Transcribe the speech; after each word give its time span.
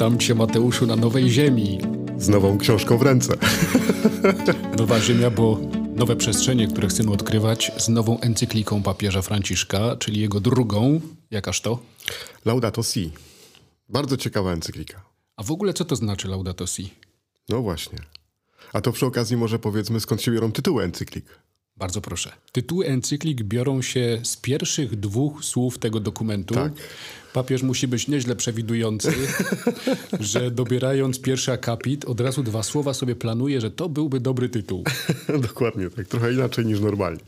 Witam 0.00 0.18
Cię, 0.18 0.34
Mateuszu, 0.34 0.86
na 0.86 0.96
Nowej 0.96 1.30
Ziemi. 1.30 1.78
Z 2.18 2.28
nową 2.28 2.58
książką 2.58 2.98
w 2.98 3.02
ręce. 3.02 3.34
Nowa 4.78 5.00
Ziemia, 5.00 5.30
bo 5.30 5.60
nowe 5.96 6.16
przestrzenie, 6.16 6.68
które 6.68 6.88
chcemy 6.88 7.10
odkrywać 7.12 7.72
z 7.76 7.88
nową 7.88 8.20
encykliką 8.20 8.82
papieża 8.82 9.22
Franciszka, 9.22 9.96
czyli 9.96 10.20
jego 10.20 10.40
drugą. 10.40 11.00
Jakaż 11.30 11.60
to? 11.60 11.78
Laudato 12.44 12.82
Si. 12.82 13.12
Bardzo 13.88 14.16
ciekawa 14.16 14.52
encyklika. 14.52 15.04
A 15.36 15.42
w 15.42 15.50
ogóle 15.50 15.74
co 15.74 15.84
to 15.84 15.96
znaczy 15.96 16.28
Laudato 16.28 16.66
Si? 16.66 16.94
No 17.48 17.62
właśnie. 17.62 17.98
A 18.72 18.80
to 18.80 18.92
przy 18.92 19.06
okazji 19.06 19.36
może 19.36 19.58
powiedzmy, 19.58 20.00
skąd 20.00 20.22
się 20.22 20.30
biorą 20.30 20.52
tytuły 20.52 20.84
encyklik. 20.84 21.39
Bardzo 21.80 22.00
proszę. 22.00 22.32
Tytuły 22.52 22.86
encyklik 22.86 23.42
biorą 23.42 23.82
się 23.82 24.20
z 24.22 24.36
pierwszych 24.36 25.00
dwóch 25.00 25.44
słów 25.44 25.78
tego 25.78 26.00
dokumentu. 26.00 26.54
Tak. 26.54 26.72
Papież 27.32 27.62
musi 27.62 27.88
być 27.88 28.08
nieźle 28.08 28.36
przewidujący, 28.36 29.12
że 30.20 30.50
dobierając 30.50 31.20
pierwszy 31.20 31.52
akapit, 31.52 32.04
od 32.04 32.20
razu 32.20 32.42
dwa 32.42 32.62
słowa 32.62 32.94
sobie 32.94 33.16
planuje, 33.16 33.60
że 33.60 33.70
to 33.70 33.88
byłby 33.88 34.20
dobry 34.20 34.48
tytuł. 34.48 34.84
Dokładnie 35.48 35.90
tak, 35.90 36.08
trochę 36.08 36.32
inaczej 36.32 36.66
niż 36.66 36.80
normalnie. 36.80 37.20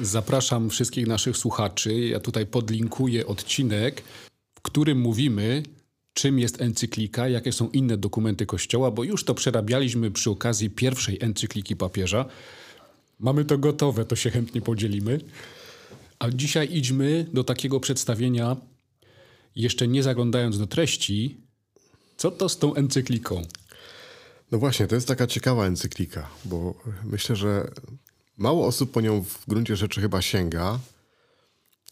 Zapraszam 0.00 0.70
wszystkich 0.70 1.06
naszych 1.06 1.36
słuchaczy. 1.36 1.94
Ja 1.94 2.20
tutaj 2.20 2.46
podlinkuję 2.46 3.26
odcinek, 3.26 4.02
w 4.54 4.60
którym 4.60 5.00
mówimy, 5.00 5.62
czym 6.14 6.38
jest 6.38 6.60
encyklika, 6.60 7.28
jakie 7.28 7.52
są 7.52 7.68
inne 7.68 7.96
dokumenty 7.96 8.46
Kościoła, 8.46 8.90
bo 8.90 9.04
już 9.04 9.24
to 9.24 9.34
przerabialiśmy 9.34 10.10
przy 10.10 10.30
okazji 10.30 10.70
pierwszej 10.70 11.18
encykliki 11.20 11.76
papieża. 11.76 12.24
Mamy 13.18 13.44
to 13.44 13.58
gotowe, 13.58 14.04
to 14.04 14.16
się 14.16 14.30
chętnie 14.30 14.60
podzielimy. 14.60 15.20
A 16.18 16.30
dzisiaj 16.30 16.68
idźmy 16.72 17.26
do 17.32 17.44
takiego 17.44 17.80
przedstawienia, 17.80 18.56
jeszcze 19.56 19.88
nie 19.88 20.02
zaglądając 20.02 20.58
do 20.58 20.66
treści, 20.66 21.40
co 22.16 22.30
to 22.30 22.48
z 22.48 22.58
tą 22.58 22.74
encykliką? 22.74 23.42
No 24.52 24.58
właśnie, 24.58 24.86
to 24.86 24.94
jest 24.94 25.08
taka 25.08 25.26
ciekawa 25.26 25.66
encyklika, 25.66 26.30
bo 26.44 26.74
myślę, 27.04 27.36
że 27.36 27.70
mało 28.36 28.66
osób 28.66 28.90
po 28.90 29.00
nią 29.00 29.24
w 29.24 29.46
gruncie 29.48 29.76
rzeczy 29.76 30.00
chyba 30.00 30.22
sięga. 30.22 30.78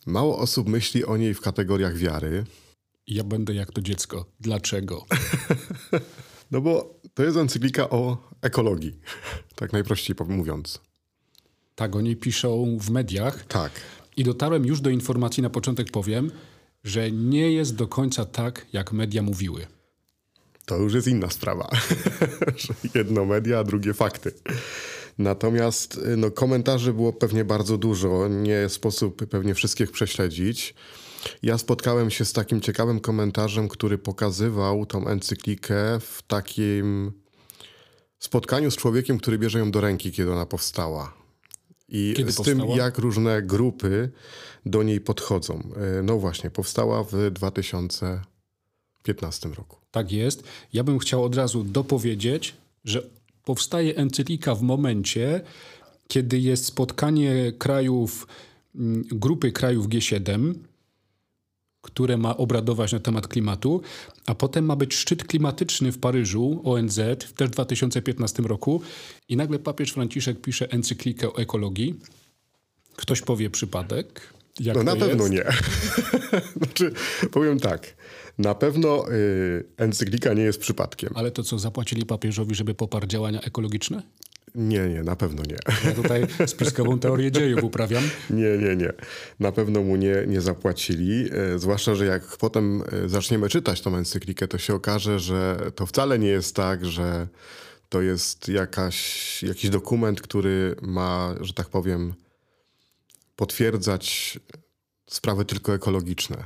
Mało 0.07 0.39
osób 0.39 0.69
myśli 0.69 1.05
o 1.05 1.17
niej 1.17 1.35
w 1.35 1.41
kategoriach 1.41 1.97
wiary. 1.97 2.45
Ja 3.07 3.25
będę 3.25 3.55
jak 3.55 3.73
to 3.73 3.83
dziecko. 3.83 4.25
Dlaczego? 4.41 5.05
No 6.51 6.61
bo 6.61 7.01
to 7.15 7.23
jest 7.23 7.37
encyklika 7.37 7.91
o 7.91 8.29
ekologii, 8.43 9.01
tak 9.55 9.73
najprościej 9.73 10.17
mówiąc. 10.29 10.81
Tak, 11.77 11.97
o 11.97 12.01
niej 12.01 12.17
piszą 12.17 12.79
w 12.81 12.91
mediach. 12.91 13.45
Tak. 13.47 13.73
I 14.17 14.25
dotarłem 14.25 14.67
już 14.67 14.81
do 14.81 14.91
informacji, 14.91 15.43
na 15.43 15.51
początek 15.51 15.91
powiem, 15.91 16.31
że 16.85 17.11
nie 17.11 17.53
jest 17.53 17.75
do 17.75 17.89
końca 17.89 18.25
tak, 18.25 18.67
jak 18.73 18.93
media 18.93 19.23
mówiły. 19.23 19.67
To 20.67 20.77
już 20.77 20.95
jest 20.95 21.09
inna 21.09 21.31
sprawa. 21.31 21.71
Jedno 22.95 23.25
media, 23.25 23.59
a 23.59 23.65
drugie 23.65 23.95
fakty. 23.95 24.33
Natomiast 25.19 26.01
no, 26.17 26.31
komentarzy 26.31 26.93
było 26.93 27.13
pewnie 27.13 27.45
bardzo 27.45 27.79
dużo. 27.79 28.29
Nie 28.29 28.69
sposób 28.69 29.27
pewnie 29.27 29.55
wszystkich 29.55 29.91
prześledzić. 29.91 30.75
Ja 31.43 31.59
spotkałem 31.59 32.11
się 32.11 32.25
z 32.25 32.33
takim 32.33 32.61
ciekawym 32.61 33.01
komentarzem, 33.01 33.69
który 33.69 33.99
pokazywał 33.99 34.87
tą 34.87 35.07
encyklikę 35.07 36.01
w 36.01 36.23
takim 36.27 37.13
spotkaniu 38.19 38.71
z 38.71 38.77
człowiekiem, 38.77 39.19
który 39.19 39.39
bierze 39.39 39.59
ją 39.59 39.71
do 39.71 39.81
ręki, 39.81 40.13
kiedy 40.13 40.33
ona 40.33 40.47
powstała. 40.47 41.26
I 41.89 42.15
Kiedy 42.17 42.33
z 42.33 42.37
powstała? 42.37 42.67
tym, 42.67 42.77
jak 42.77 42.99
różne 42.99 43.43
grupy 43.43 44.11
do 44.67 44.83
niej 44.83 45.01
podchodzą. 45.01 45.63
E, 45.99 46.03
No 46.03 46.19
właśnie, 46.19 46.51
powstała 46.51 47.05
w 47.05 47.31
2015 47.31 49.49
roku. 49.55 49.77
Tak 49.91 50.13
jest. 50.13 50.43
Ja 50.73 50.85
bym 50.85 50.99
chciał 50.99 51.25
od 51.25 51.35
razu 51.37 51.65
dopowiedzieć, 51.65 52.55
że 52.85 53.03
powstaje 53.45 53.97
encyklika 53.97 54.55
w 54.55 54.63
momencie, 54.63 55.41
kiedy 56.09 56.39
jest 56.39 56.65
spotkanie 56.65 57.53
krajów, 57.59 58.27
mm, 58.75 59.05
grupy 59.13 59.53
krajów 59.53 59.89
G7, 59.89 60.55
które 61.87 62.17
ma 62.17 62.37
obradować 62.37 62.93
na 62.93 63.01
temat 63.01 63.29
klimatu, 63.29 63.83
a 64.27 64.35
potem 64.35 64.65
ma 64.65 64.77
być 64.77 64.95
szczyt 64.95 65.25
klimatyczny 65.25 65.93
w 65.93 65.99
Paryżu, 65.99 66.63
ONZ, 66.65 67.01
też 67.37 67.49
w 67.49 67.53
2015 67.53 68.43
roku 68.43 68.81
i 69.29 69.37
nagle 69.37 69.59
papież 69.59 69.91
Franciszek 69.93 70.41
pisze 70.41 70.71
encyklikę 70.71 71.33
o 71.33 71.37
ekologii. 71.37 71.95
Ktoś 72.97 73.21
powie 73.23 73.51
przypadek. 73.51 74.33
Jak 74.61 74.77
No 74.77 74.83
na 74.83 74.97
pewno 74.97 75.27
jest? 75.27 75.35
nie. 75.35 75.45
znaczy, 76.57 76.93
powiem 77.31 77.61
tak. 77.61 77.97
Na 78.39 78.55
pewno 78.55 79.13
y, 79.13 79.65
encyklika 79.77 80.35
nie 80.35 80.43
jest 80.43 80.61
przypadkiem. 80.61 81.13
Ale 81.15 81.31
to 81.31 81.43
co, 81.43 81.59
zapłacili 81.59 82.07
papieżowi, 82.07 82.55
żeby 82.55 82.75
poparł 82.75 83.07
działania 83.07 83.41
ekologiczne? 83.41 84.03
Nie, 84.55 84.89
nie, 84.89 85.03
na 85.03 85.17
pewno 85.17 85.43
nie. 85.43 85.57
Ja 85.85 85.93
tutaj 85.93 86.27
spiskową 86.47 86.99
teorię 86.99 87.33
dziejów 87.33 87.65
uprawiam. 87.65 88.05
Nie, 88.31 88.59
nie, 88.59 88.77
nie. 88.77 88.93
Na 89.41 89.53
pewno 89.53 89.83
mu 89.83 89.97
nie, 89.97 90.25
nie 90.27 90.41
zapłacili. 90.41 91.29
E, 91.33 91.59
zwłaszcza, 91.59 91.95
że 91.95 92.07
jak 92.07 92.37
potem 92.37 92.83
e, 92.83 93.09
zaczniemy 93.09 93.49
czytać 93.49 93.81
tą 93.81 93.97
encyklikę, 93.97 94.49
to 94.49 94.59
się 94.59 94.75
okaże, 94.75 95.19
że 95.21 95.71
to 95.75 95.87
wcale 95.87 96.19
nie 96.19 96.29
jest 96.29 96.57
tak, 96.57 96.85
że 96.85 97.29
to 97.89 98.03
jest 98.03 98.49
jakaś, 98.49 99.43
jakiś 99.43 99.71
dokument, 99.71 100.21
który 100.21 100.77
ma, 100.83 101.35
że 101.41 101.53
tak 101.53 101.69
powiem, 101.69 102.15
potwierdzać 103.37 104.39
sprawy 105.11 105.45
tylko 105.45 105.75
ekologiczne. 105.75 106.45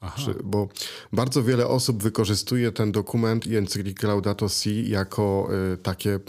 Aha. 0.00 0.22
Czy, 0.24 0.34
bo 0.44 0.68
bardzo 1.12 1.42
wiele 1.42 1.66
osób 1.66 2.02
wykorzystuje 2.02 2.72
ten 2.72 2.92
dokument 2.92 3.46
i 3.46 3.56
encyklikę 3.56 4.06
Laudato 4.06 4.48
Si 4.48 4.90
jako 4.90 5.48
y, 5.74 5.76
takie 5.76 6.20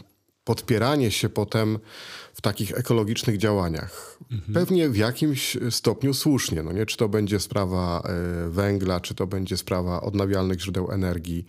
podpieranie 0.47 1.11
się 1.11 1.29
potem 1.29 1.79
w 2.33 2.41
takich 2.41 2.71
ekologicznych 2.77 3.37
działaniach. 3.37 4.17
Pewnie 4.53 4.89
w 4.89 4.97
jakimś 4.97 5.57
stopniu 5.69 6.13
słusznie. 6.13 6.63
No 6.63 6.71
nie? 6.71 6.85
Czy 6.85 6.97
to 6.97 7.09
będzie 7.09 7.39
sprawa 7.39 8.03
y, 8.47 8.49
węgla, 8.49 8.99
czy 8.99 9.15
to 9.15 9.27
będzie 9.27 9.57
sprawa 9.57 10.01
odnawialnych 10.01 10.61
źródeł 10.61 10.91
energii, 10.91 11.45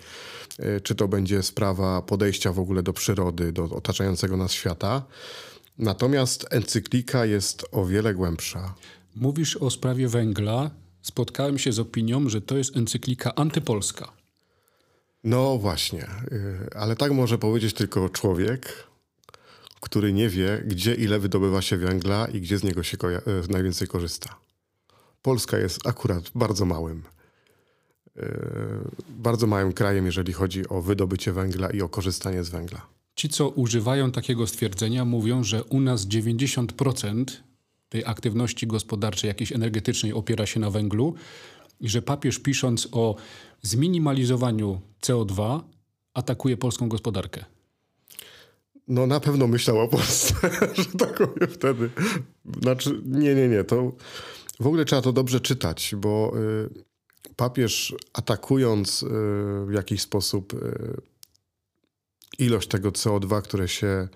y, 0.60 0.80
czy 0.80 0.94
to 0.94 1.08
będzie 1.08 1.42
sprawa 1.42 2.02
podejścia 2.02 2.52
w 2.52 2.58
ogóle 2.58 2.82
do 2.82 2.92
przyrody, 2.92 3.52
do 3.52 3.64
otaczającego 3.64 4.36
nas 4.36 4.52
świata. 4.52 5.02
Natomiast 5.78 6.46
encyklika 6.50 7.24
jest 7.24 7.64
o 7.72 7.86
wiele 7.86 8.14
głębsza. 8.14 8.74
Mówisz 9.16 9.56
o 9.56 9.70
sprawie 9.70 10.08
węgla. 10.08 10.70
Spotkałem 11.02 11.58
się 11.58 11.72
z 11.72 11.78
opinią, 11.78 12.28
że 12.28 12.40
to 12.40 12.56
jest 12.56 12.76
encyklika 12.76 13.34
antypolska. 13.34 14.12
No 15.24 15.58
właśnie, 15.58 16.06
y, 16.32 16.70
ale 16.74 16.96
tak 16.96 17.12
może 17.12 17.38
powiedzieć 17.38 17.74
tylko 17.74 18.08
człowiek, 18.08 18.87
który 19.80 20.12
nie 20.12 20.28
wie, 20.28 20.62
gdzie 20.66 20.94
ile 20.94 21.18
wydobywa 21.18 21.62
się 21.62 21.76
węgla 21.76 22.26
i 22.26 22.40
gdzie 22.40 22.58
z 22.58 22.64
niego 22.64 22.82
się 22.82 22.96
y, 22.96 23.52
najwięcej 23.52 23.88
korzysta. 23.88 24.38
Polska 25.22 25.58
jest 25.58 25.86
akurat 25.86 26.30
bardzo 26.34 26.64
małym, 26.64 27.02
y, 28.16 28.22
bardzo 29.08 29.46
małym 29.46 29.72
krajem, 29.72 30.06
jeżeli 30.06 30.32
chodzi 30.32 30.68
o 30.68 30.82
wydobycie 30.82 31.32
węgla 31.32 31.70
i 31.70 31.82
o 31.82 31.88
korzystanie 31.88 32.44
z 32.44 32.48
węgla. 32.48 32.86
Ci, 33.14 33.28
co 33.28 33.48
używają 33.48 34.12
takiego 34.12 34.46
stwierdzenia, 34.46 35.04
mówią, 35.04 35.44
że 35.44 35.64
u 35.64 35.80
nas 35.80 36.06
90% 36.06 37.24
tej 37.88 38.04
aktywności 38.04 38.66
gospodarczej, 38.66 39.28
jakiejś 39.28 39.52
energetycznej 39.52 40.12
opiera 40.12 40.46
się 40.46 40.60
na 40.60 40.70
węglu 40.70 41.14
i 41.80 41.88
że 41.88 42.02
papież 42.02 42.38
pisząc 42.38 42.88
o 42.92 43.16
zminimalizowaniu 43.62 44.80
CO2 45.02 45.60
atakuje 46.14 46.56
polską 46.56 46.88
gospodarkę. 46.88 47.44
No 48.88 49.06
na 49.06 49.20
pewno 49.20 49.46
myślał 49.46 49.80
o 49.80 49.88
Polsce, 49.88 50.34
że 50.78 50.98
tak 50.98 51.14
powiem 51.14 51.50
wtedy. 51.50 51.90
Znaczy, 52.62 53.00
nie, 53.04 53.34
nie, 53.34 53.48
nie, 53.48 53.64
to 53.64 53.92
w 54.60 54.66
ogóle 54.66 54.84
trzeba 54.84 55.02
to 55.02 55.12
dobrze 55.12 55.40
czytać, 55.40 55.94
bo 55.98 56.32
y, 56.36 57.34
papież 57.36 57.94
atakując 58.12 59.02
y, 59.02 59.06
w 59.66 59.72
jakiś 59.72 60.02
sposób 60.02 60.54
y, 60.54 61.00
ilość 62.38 62.68
tego 62.68 62.90
CO2, 62.90 63.42
które 63.42 63.68
się 63.68 64.08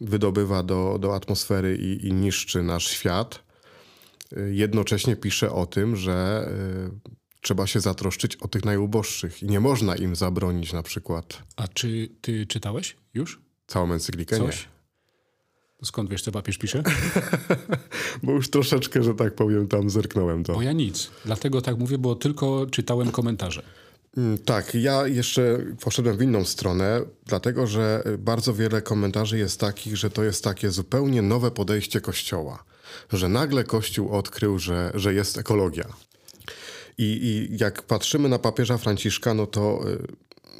wydobywa 0.00 0.62
do, 0.62 0.98
do 1.00 1.14
atmosfery 1.14 1.76
i, 1.76 2.06
i 2.06 2.12
niszczy 2.12 2.62
nasz 2.62 2.88
świat, 2.88 3.42
jednocześnie 4.50 5.16
pisze 5.16 5.52
o 5.52 5.66
tym, 5.66 5.96
że 5.96 6.48
trzeba 7.40 7.66
się 7.66 7.80
zatroszczyć 7.80 8.36
o 8.36 8.48
tych 8.48 8.64
najuboższych 8.64 9.42
i 9.42 9.46
nie 9.46 9.60
można 9.60 9.96
im 9.96 10.16
zabronić 10.16 10.72
na 10.72 10.82
przykład 10.82 11.42
A 11.56 11.68
czy 11.68 12.08
ty 12.20 12.46
czytałeś 12.46 12.96
już 13.14 13.40
całą 13.66 13.92
encyklikę. 13.92 14.40
Nie. 14.40 14.46
coś? 14.46 14.68
To 15.78 15.86
skąd 15.86 16.10
wiesz, 16.10 16.22
co 16.22 16.32
papież 16.32 16.58
pisze? 16.58 16.82
Bo 18.22 18.32
już 18.32 18.50
troszeczkę, 18.50 19.02
że 19.02 19.14
tak 19.14 19.34
powiem, 19.34 19.68
tam 19.68 19.90
zerknąłem 19.90 20.44
to. 20.44 20.52
Bo 20.54 20.62
ja 20.62 20.72
nic. 20.72 21.10
Dlatego 21.24 21.62
tak 21.62 21.78
mówię, 21.78 21.98
bo 21.98 22.14
tylko 22.14 22.66
czytałem 22.66 23.10
komentarze. 23.10 23.62
Mm, 24.16 24.38
Tak, 24.38 24.74
ja 24.74 25.06
jeszcze 25.06 25.58
poszedłem 25.80 26.16
w 26.16 26.22
inną 26.22 26.44
stronę, 26.44 27.00
dlatego 27.26 27.66
że 27.66 28.04
bardzo 28.18 28.54
wiele 28.54 28.82
komentarzy 28.82 29.38
jest 29.38 29.60
takich, 29.60 29.96
że 29.96 30.10
to 30.10 30.24
jest 30.24 30.44
takie 30.44 30.70
zupełnie 30.70 31.22
nowe 31.22 31.50
podejście 31.50 32.00
Kościoła. 32.00 32.64
Że 33.12 33.28
nagle 33.28 33.64
Kościół 33.64 34.10
odkrył, 34.10 34.58
że, 34.58 34.90
że 34.94 35.14
jest 35.14 35.38
ekologia. 35.38 35.84
I, 36.98 37.04
I 37.04 37.56
jak 37.60 37.82
patrzymy 37.82 38.28
na 38.28 38.38
papieża 38.38 38.78
Franciszka, 38.78 39.34
no 39.34 39.46
to 39.46 39.80
y, 39.90 40.06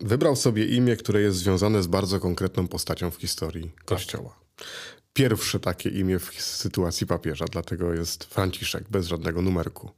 wybrał 0.03 0.37
sobie 0.37 0.67
imię, 0.67 0.97
które 0.97 1.21
jest 1.21 1.39
związane 1.39 1.83
z 1.83 1.87
bardzo 1.87 2.21
konkretną 2.21 2.69
postacią 2.69 3.11
w 3.11 3.17
historii 3.17 3.71
tak. 3.77 3.85
Kościoła. 3.85 4.39
Pierwsze 5.12 5.61
takie 5.61 5.91
imię 5.91 6.19
w 6.19 6.43
sytuacji 6.43 7.06
papieża, 7.06 7.44
dlatego 7.44 7.94
jest 7.94 8.25
Franciszek, 8.25 8.85
bez 8.91 9.06
żadnego 9.06 9.43
numerku. 9.43 9.91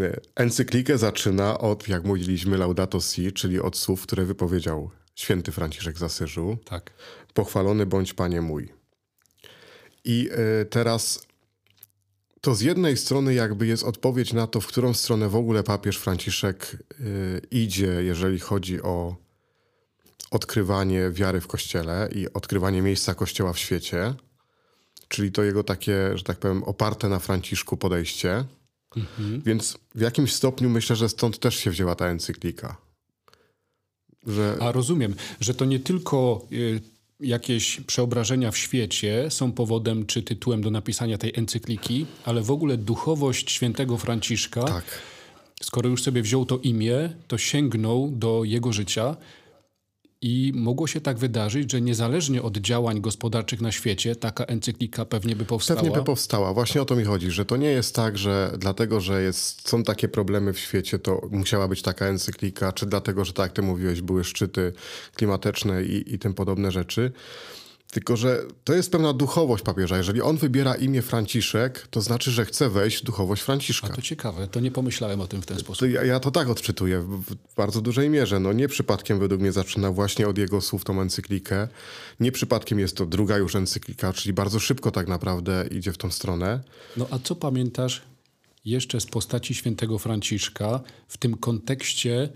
Y, 0.00 0.20
encyklikę 0.34 0.98
zaczyna 0.98 1.58
od, 1.58 1.88
jak 1.88 2.04
mówiliśmy, 2.04 2.58
Laudato 2.58 3.00
Si, 3.00 3.32
czyli 3.32 3.60
od 3.60 3.76
słów, 3.76 4.02
które 4.02 4.24
wypowiedział 4.24 4.90
święty 5.14 5.52
Franciszek 5.52 5.98
z 5.98 6.02
Asyżu. 6.02 6.58
Tak. 6.64 6.90
Pochwalony 7.34 7.86
bądź 7.86 8.14
Panie 8.14 8.40
mój. 8.40 8.72
I 10.04 10.30
y, 10.62 10.64
teraz 10.64 11.26
to 12.40 12.54
z 12.54 12.60
jednej 12.60 12.96
strony 12.96 13.34
jakby 13.34 13.66
jest 13.66 13.84
odpowiedź 13.84 14.32
na 14.32 14.46
to, 14.46 14.60
w 14.60 14.66
którą 14.66 14.94
stronę 14.94 15.28
w 15.28 15.36
ogóle 15.36 15.62
papież 15.62 15.96
Franciszek 15.96 16.76
y, 17.00 17.40
idzie, 17.50 17.86
jeżeli 17.86 18.38
chodzi 18.38 18.82
o 18.82 19.16
odkrywanie 20.30 21.10
wiary 21.10 21.40
w 21.40 21.46
Kościele 21.46 22.08
i 22.14 22.32
odkrywanie 22.32 22.82
miejsca 22.82 23.14
Kościoła 23.14 23.52
w 23.52 23.58
świecie. 23.58 24.14
Czyli 25.08 25.32
to 25.32 25.42
jego 25.42 25.64
takie, 25.64 26.18
że 26.18 26.24
tak 26.24 26.38
powiem, 26.38 26.64
oparte 26.64 27.08
na 27.08 27.18
Franciszku 27.18 27.76
podejście. 27.76 28.44
Mhm. 28.96 29.42
Więc 29.42 29.78
w 29.94 30.00
jakimś 30.00 30.34
stopniu 30.34 30.70
myślę, 30.70 30.96
że 30.96 31.08
stąd 31.08 31.38
też 31.38 31.56
się 31.56 31.70
wzięła 31.70 31.94
ta 31.94 32.06
encyklika. 32.06 32.76
Że... 34.26 34.56
A 34.60 34.72
rozumiem, 34.72 35.14
że 35.40 35.54
to 35.54 35.64
nie 35.64 35.80
tylko 35.80 36.46
y, 36.52 36.80
jakieś 37.20 37.80
przeobrażenia 37.80 38.50
w 38.50 38.58
świecie 38.58 39.26
są 39.30 39.52
powodem 39.52 40.06
czy 40.06 40.22
tytułem 40.22 40.62
do 40.62 40.70
napisania 40.70 41.18
tej 41.18 41.32
encykliki, 41.36 42.06
ale 42.24 42.42
w 42.42 42.50
ogóle 42.50 42.76
duchowość 42.76 43.50
świętego 43.50 43.96
Franciszka, 43.96 44.64
tak. 44.64 44.84
skoro 45.62 45.88
już 45.88 46.02
sobie 46.02 46.22
wziął 46.22 46.46
to 46.46 46.58
imię, 46.58 47.10
to 47.28 47.38
sięgnął 47.38 48.10
do 48.10 48.44
jego 48.44 48.72
życia 48.72 49.16
i 50.22 50.52
mogło 50.54 50.86
się 50.86 51.00
tak 51.00 51.18
wydarzyć, 51.18 51.72
że 51.72 51.80
niezależnie 51.80 52.42
od 52.42 52.56
działań 52.56 53.00
gospodarczych 53.00 53.60
na 53.60 53.72
świecie, 53.72 54.16
taka 54.16 54.44
encyklika 54.44 55.04
pewnie 55.04 55.36
by 55.36 55.44
powstała. 55.44 55.80
Pewnie 55.80 55.96
by 55.96 56.04
powstała. 56.04 56.54
Właśnie 56.54 56.82
o 56.82 56.84
to 56.84 56.96
mi 56.96 57.04
chodzi, 57.04 57.30
że 57.30 57.44
to 57.44 57.56
nie 57.56 57.70
jest 57.70 57.94
tak, 57.94 58.18
że 58.18 58.52
dlatego, 58.58 59.00
że 59.00 59.22
jest, 59.22 59.68
są 59.68 59.82
takie 59.82 60.08
problemy 60.08 60.52
w 60.52 60.58
świecie, 60.58 60.98
to 60.98 61.28
musiała 61.30 61.68
być 61.68 61.82
taka 61.82 62.06
encyklika, 62.06 62.72
czy 62.72 62.86
dlatego, 62.86 63.24
że 63.24 63.32
tak 63.32 63.44
jak 63.44 63.52
ty 63.52 63.62
mówiłeś, 63.62 64.00
były 64.00 64.24
szczyty 64.24 64.72
klimatyczne 65.14 65.84
i, 65.84 66.14
i 66.14 66.18
tym 66.18 66.34
podobne 66.34 66.72
rzeczy. 66.72 67.12
Tylko, 67.90 68.16
że 68.16 68.42
to 68.64 68.74
jest 68.74 68.92
pewna 68.92 69.12
duchowość 69.12 69.64
papieża. 69.64 69.96
Jeżeli 69.96 70.22
on 70.22 70.36
wybiera 70.36 70.74
imię 70.74 71.02
Franciszek, 71.02 71.86
to 71.90 72.00
znaczy, 72.00 72.30
że 72.30 72.44
chce 72.44 72.70
wejść 72.70 72.98
w 72.98 73.04
duchowość 73.04 73.42
Franciszka. 73.42 73.88
A 73.92 73.96
to 73.96 74.02
ciekawe, 74.02 74.48
to 74.48 74.60
nie 74.60 74.70
pomyślałem 74.70 75.20
o 75.20 75.26
tym 75.26 75.42
w 75.42 75.46
ten 75.46 75.58
sposób. 75.58 75.88
Ja, 75.88 76.04
ja, 76.04 76.20
to 76.20 76.30
tak 76.30 76.48
odczytuję 76.48 77.00
w 77.00 77.36
bardzo 77.56 77.80
dużej 77.80 78.10
mierze. 78.10 78.40
No 78.40 78.52
nie 78.52 78.68
przypadkiem 78.68 79.18
według 79.18 79.40
mnie 79.40 79.52
zaczyna 79.52 79.92
właśnie 79.92 80.28
od 80.28 80.38
jego 80.38 80.60
słów 80.60 80.84
tą 80.84 81.00
encyklikę. 81.00 81.68
Nie 82.20 82.32
przypadkiem 82.32 82.78
jest 82.78 82.96
to 82.96 83.06
druga 83.06 83.38
już 83.38 83.54
encyklika, 83.54 84.12
czyli 84.12 84.32
bardzo 84.32 84.60
szybko 84.60 84.90
tak 84.90 85.08
naprawdę 85.08 85.64
idzie 85.70 85.92
w 85.92 85.98
tą 85.98 86.10
stronę. 86.10 86.60
No 86.96 87.06
a 87.10 87.18
co 87.18 87.36
pamiętasz 87.36 88.02
jeszcze 88.64 89.00
z 89.00 89.06
postaci 89.06 89.54
świętego 89.54 89.98
Franciszka 89.98 90.80
w 91.08 91.18
tym 91.18 91.36
kontekście 91.36 92.28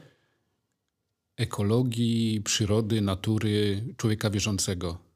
ekologii, 1.36 2.40
przyrody, 2.44 3.00
natury 3.00 3.84
człowieka 3.96 4.30
wierzącego? 4.30 5.13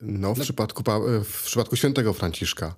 No, 0.00 0.34
w, 0.34 0.40
przypadku, 0.40 0.82
w 1.24 1.42
przypadku 1.42 1.76
świętego 1.76 2.12
Franciszka, 2.12 2.74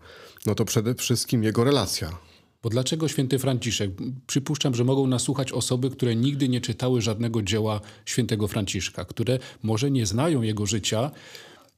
no 0.46 0.54
to 0.54 0.64
przede 0.64 0.94
wszystkim 0.94 1.42
jego 1.42 1.64
relacja. 1.64 2.18
Bo 2.62 2.70
dlaczego 2.70 3.08
święty 3.08 3.38
Franciszek? 3.38 3.90
Przypuszczam, 4.26 4.74
że 4.74 4.84
mogą 4.84 5.06
nas 5.06 5.22
słuchać 5.22 5.52
osoby, 5.52 5.90
które 5.90 6.16
nigdy 6.16 6.48
nie 6.48 6.60
czytały 6.60 7.02
żadnego 7.02 7.42
dzieła 7.42 7.80
świętego 8.04 8.48
Franciszka, 8.48 9.04
które 9.04 9.38
może 9.62 9.90
nie 9.90 10.06
znają 10.06 10.42
jego 10.42 10.66
życia 10.66 11.10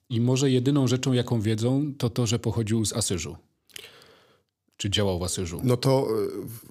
i 0.08 0.20
może 0.20 0.50
jedyną 0.50 0.88
rzeczą, 0.88 1.12
jaką 1.12 1.40
wiedzą, 1.40 1.92
to 1.98 2.10
to, 2.10 2.26
że 2.26 2.38
pochodził 2.38 2.84
z 2.84 2.92
Asyżu. 2.92 3.36
Czy 4.76 4.90
działał 4.90 5.18
w 5.18 5.22
Asyżu? 5.22 5.60
No 5.64 5.76
to 5.76 6.08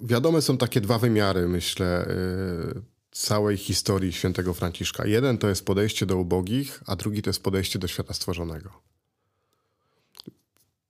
e, 0.02 0.08
wiadome 0.08 0.42
są 0.42 0.58
takie 0.58 0.82
dwa 0.82 1.00
wymiary, 1.00 1.48
myślę, 1.48 1.88
e, 1.88 2.82
całej 3.12 3.58
historii 3.58 4.14
świętego 4.14 4.54
Franciszka. 4.54 5.06
Jeden 5.06 5.38
to 5.38 5.50
jest 5.50 5.66
podejście 5.66 6.06
do 6.06 6.18
ubogich, 6.18 6.84
a 6.88 6.96
drugi 6.96 7.22
to 7.22 7.30
jest 7.30 7.44
podejście 7.44 7.80
do 7.80 7.88
świata 7.88 8.14
stworzonego. 8.14 8.72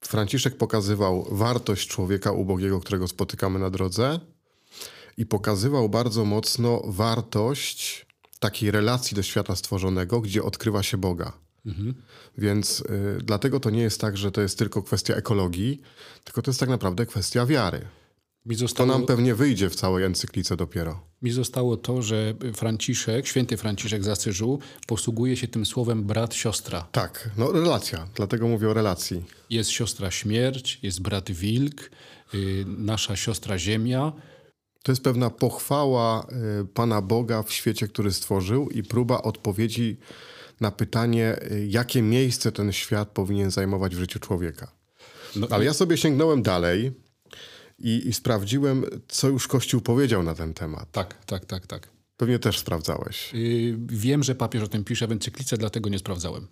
Franciszek 0.02 0.58
pokazywał 0.58 1.28
wartość 1.32 1.88
człowieka 1.88 2.32
ubogiego, 2.32 2.80
którego 2.80 3.08
spotykamy 3.08 3.60
na 3.60 3.70
drodze 3.70 4.20
i 5.18 5.26
pokazywał 5.26 5.90
bardzo 5.90 6.26
mocno 6.26 6.82
wartość 6.86 8.06
takiej 8.40 8.72
relacji 8.72 9.16
do 9.16 9.24
świata 9.24 9.56
stworzonego, 9.56 10.22
gdzie 10.22 10.44
odkrywa 10.44 10.84
się 10.84 10.98
Boga. 10.98 11.34
Mhm. 11.66 11.94
Więc 12.38 12.80
y, 12.80 13.18
dlatego 13.24 13.60
to 13.60 13.70
nie 13.70 13.82
jest 13.82 14.02
tak, 14.02 14.18
że 14.18 14.32
to 14.32 14.42
jest 14.42 14.58
tylko 14.58 14.84
kwestia 14.84 15.16
ekologii, 15.16 15.82
tylko 16.24 16.42
to 16.42 16.52
jest 16.52 16.60
tak 16.60 16.70
naprawdę 16.70 17.06
kwestia 17.06 17.46
wiary. 17.46 17.88
Zostało, 18.50 18.90
to 18.90 18.98
nam 18.98 19.08
pewnie 19.08 19.36
wyjdzie 19.36 19.70
w 19.70 19.76
całej 19.76 20.04
encyklice 20.04 20.58
dopiero. 20.58 21.02
Mi 21.22 21.32
zostało 21.32 21.78
to, 21.78 22.02
że 22.02 22.34
Franciszek, 22.54 23.28
święty 23.28 23.58
Franciszek 23.58 24.04
z 24.04 24.08
Asyżu 24.08 24.60
posługuje 24.88 25.38
się 25.38 25.48
tym 25.48 25.66
słowem 25.66 26.04
brat, 26.04 26.34
siostra. 26.34 26.88
Tak, 26.92 27.30
no 27.38 27.52
relacja, 27.52 28.08
dlatego 28.16 28.48
mówię 28.48 28.70
o 28.70 28.74
relacji. 28.74 29.24
Jest 29.50 29.70
siostra 29.70 30.12
śmierć, 30.12 30.80
jest 30.84 31.02
brat 31.02 31.32
wilk, 31.32 31.92
yy, 32.34 32.66
nasza 32.68 33.16
siostra 33.16 33.58
ziemia. 33.58 34.14
To 34.84 34.92
jest 34.92 35.04
pewna 35.04 35.30
pochwała 35.30 36.28
y, 36.62 36.66
Pana 36.66 37.02
Boga 37.02 37.44
w 37.44 37.52
świecie, 37.52 37.88
który 37.88 38.12
stworzył 38.12 38.70
i 38.70 38.84
próba 38.84 39.22
odpowiedzi 39.22 39.98
na 40.62 40.72
pytanie, 40.72 41.36
y, 41.52 41.68
jakie 41.70 42.02
miejsce 42.02 42.52
ten 42.52 42.72
świat 42.72 43.10
powinien 43.10 43.52
zajmować 43.52 43.96
w 43.96 44.00
życiu 44.00 44.20
człowieka. 44.20 44.72
No 45.36 45.48
Ale 45.50 45.66
ja 45.66 45.74
sobie 45.74 45.98
sięgnąłem 45.98 46.42
dalej 46.42 46.92
i, 47.84 48.08
i 48.08 48.14
sprawdziłem, 48.14 48.86
co 49.08 49.28
już 49.30 49.48
Kościół 49.48 49.82
powiedział 49.82 50.24
na 50.24 50.36
ten 50.36 50.54
temat. 50.54 50.92
Tak, 50.92 51.26
tak, 51.26 51.46
tak, 51.46 51.68
tak. 51.68 51.88
Pewnie 52.18 52.40
też 52.40 52.60
sprawdzałeś. 52.60 53.34
Yy, 53.34 53.78
wiem, 53.88 54.24
że 54.24 54.36
papież 54.36 54.64
o 54.64 54.68
tym 54.68 54.84
pisze 54.84 55.08
w 55.08 55.12
encyklice, 55.12 55.58
dlatego 55.58 55.90
nie 55.90 56.00
sprawdzałem. 56.00 56.48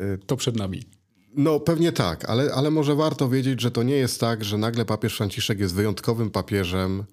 Yy, 0.00 0.18
to 0.26 0.36
przed 0.36 0.56
nami. 0.56 0.82
No 1.34 1.60
pewnie 1.60 1.92
tak, 1.92 2.24
ale, 2.24 2.52
ale 2.54 2.70
może 2.70 2.94
warto 2.94 3.28
wiedzieć, 3.28 3.60
że 3.60 3.70
to 3.70 3.82
nie 3.82 3.96
jest 3.96 4.20
tak, 4.20 4.44
że 4.44 4.58
nagle 4.58 4.84
papież 4.84 5.16
Franciszek 5.16 5.60
jest 5.60 5.74
wyjątkowym 5.74 6.30
papieżem, 6.30 7.04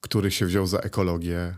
który 0.00 0.30
się 0.30 0.46
wziął 0.46 0.66
za 0.66 0.78
ekologię, 0.78 1.54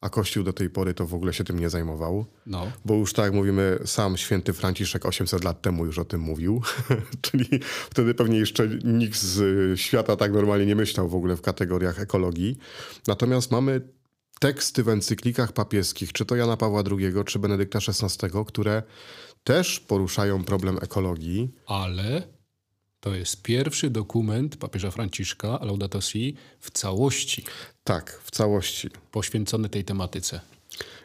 a 0.00 0.08
Kościół 0.08 0.44
do 0.44 0.52
tej 0.52 0.70
pory 0.70 0.94
to 0.94 1.06
w 1.06 1.14
ogóle 1.14 1.32
się 1.32 1.44
tym 1.44 1.58
nie 1.58 1.70
zajmował. 1.70 2.26
No. 2.46 2.72
Bo 2.84 2.94
już 2.94 3.12
tak 3.12 3.24
jak 3.24 3.34
mówimy, 3.34 3.78
sam 3.84 4.16
święty 4.16 4.52
Franciszek 4.52 5.06
800 5.06 5.44
lat 5.44 5.62
temu 5.62 5.86
już 5.86 5.98
o 5.98 6.04
tym 6.04 6.20
mówił. 6.20 6.62
Czyli 7.20 7.46
wtedy 7.90 8.14
pewnie 8.14 8.38
jeszcze 8.38 8.68
nikt 8.84 9.18
z 9.18 9.80
świata 9.80 10.16
tak 10.16 10.32
normalnie 10.32 10.66
nie 10.66 10.76
myślał 10.76 11.08
w 11.08 11.14
ogóle 11.14 11.36
w 11.36 11.42
kategoriach 11.42 12.00
ekologii. 12.00 12.58
Natomiast 13.06 13.50
mamy 13.50 13.80
teksty 14.40 14.82
w 14.82 14.88
encyklikach 14.88 15.52
papieskich, 15.52 16.12
czy 16.12 16.24
to 16.24 16.36
Jana 16.36 16.56
Pawła 16.56 16.82
II, 16.90 17.12
czy 17.26 17.38
Benedykta 17.38 17.78
XVI, 17.78 18.28
które 18.46 18.82
też 19.44 19.80
poruszają 19.80 20.44
problem 20.44 20.78
ekologii. 20.82 21.54
Ale 21.66 22.38
to 23.00 23.14
jest 23.14 23.42
pierwszy 23.42 23.90
dokument 23.90 24.56
papieża 24.56 24.90
Franciszka, 24.90 25.58
Laudato 25.62 26.00
Si, 26.00 26.36
w 26.60 26.70
całości. 26.70 27.44
Tak, 27.88 28.20
w 28.24 28.30
całości. 28.30 28.90
Poświęcony 29.12 29.68
tej 29.68 29.84
tematyce. 29.84 30.40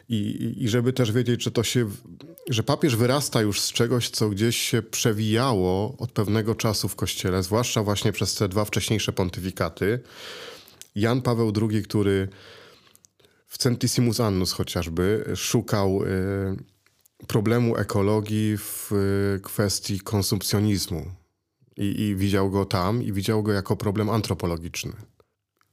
I, 0.08 0.52
I 0.58 0.68
żeby 0.68 0.92
też 0.92 1.12
wiedzieć, 1.12 1.42
że 1.42 1.50
to 1.50 1.62
się, 1.62 1.90
że 2.50 2.62
papież 2.62 2.96
wyrasta 2.96 3.40
już 3.40 3.60
z 3.60 3.72
czegoś, 3.72 4.10
co 4.10 4.28
gdzieś 4.28 4.56
się 4.56 4.82
przewijało 4.82 5.96
od 5.98 6.12
pewnego 6.12 6.54
czasu 6.54 6.88
w 6.88 6.96
kościele, 6.96 7.42
zwłaszcza 7.42 7.82
właśnie 7.82 8.12
przez 8.12 8.34
te 8.34 8.48
dwa 8.48 8.64
wcześniejsze 8.64 9.12
pontyfikaty. 9.12 10.00
Jan 10.94 11.22
Paweł 11.22 11.52
II, 11.62 11.82
który 11.82 12.28
w 13.46 13.58
Centissimus 13.58 14.20
Annus 14.20 14.52
chociażby 14.52 15.24
szukał 15.36 16.02
y, 16.02 17.26
problemu 17.26 17.76
ekologii 17.76 18.58
w 18.58 18.92
y, 19.36 19.40
kwestii 19.40 20.00
konsumpcjonizmu. 20.00 21.10
I, 21.76 22.00
I 22.00 22.16
widział 22.16 22.50
go 22.50 22.64
tam 22.64 23.02
i 23.02 23.12
widział 23.12 23.42
go 23.42 23.52
jako 23.52 23.76
problem 23.76 24.10
antropologiczny. 24.10 24.92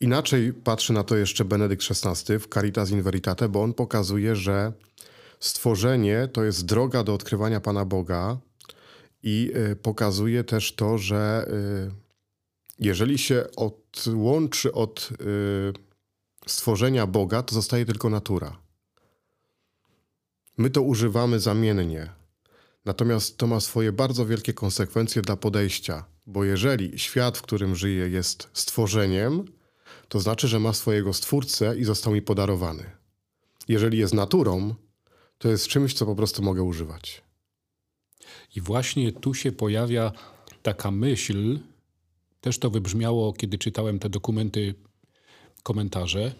Inaczej 0.01 0.53
patrzy 0.53 0.93
na 0.93 1.03
to 1.03 1.17
jeszcze 1.17 1.46
Benedykt 1.46 1.84
XVI 1.91 2.39
w 2.39 2.48
Caritas 2.48 2.89
in 2.89 3.01
Veritate, 3.01 3.50
bo 3.50 3.63
on 3.63 3.74
pokazuje, 3.74 4.36
że 4.36 4.74
stworzenie 5.39 6.27
to 6.34 6.43
jest 6.43 6.65
droga 6.65 7.03
do 7.03 7.13
odkrywania 7.13 7.60
Pana 7.60 7.86
Boga 7.86 8.38
i 9.24 9.51
y, 9.72 9.75
pokazuje 9.75 10.43
też 10.43 10.75
to, 10.75 10.98
że 10.98 11.46
y, 11.89 11.91
jeżeli 12.79 13.17
się 13.17 13.46
odłączy 13.55 14.72
od 14.72 15.10
y, 15.12 15.74
stworzenia 16.48 17.08
Boga, 17.08 17.43
to 17.43 17.55
zostaje 17.55 17.86
tylko 17.86 18.10
natura. 18.10 18.58
My 20.58 20.70
to 20.70 20.81
używamy 20.81 21.39
zamiennie. 21.39 22.10
Natomiast 22.86 23.38
to 23.38 23.48
ma 23.48 23.60
swoje 23.60 23.91
bardzo 23.91 24.25
wielkie 24.25 24.53
konsekwencje 24.53 25.22
dla 25.22 25.36
podejścia, 25.36 26.05
bo 26.25 26.43
jeżeli 26.43 27.00
świat, 27.00 27.38
w 27.38 27.41
którym 27.41 27.75
żyje, 27.75 28.10
jest 28.10 28.50
stworzeniem, 28.53 29.46
to 30.12 30.20
znaczy, 30.20 30.48
że 30.48 30.60
ma 30.60 30.74
swojego 30.74 31.13
stwórcę 31.13 31.77
i 31.77 31.84
został 31.84 32.13
mi 32.13 32.22
podarowany. 32.22 32.84
Jeżeli 33.68 33.98
jest 33.98 34.13
naturą, 34.13 34.75
to 35.38 35.50
jest 35.50 35.68
czymś, 35.68 35.94
co 35.94 36.06
po 36.06 36.15
prostu 36.15 36.44
mogę 36.44 36.63
używać. 36.63 37.22
I 38.56 38.62
właśnie 38.62 39.12
tu 39.12 39.34
się 39.34 39.51
pojawia 39.51 40.12
taka 40.63 40.91
myśl, 40.91 41.60
też 42.41 42.58
to 42.60 42.70
wybrzmiało, 42.70 43.34
kiedy 43.34 43.58
czytałem 43.58 44.00
te 44.00 44.10
dokumenty, 44.10 44.75
komentarze, 45.63 46.32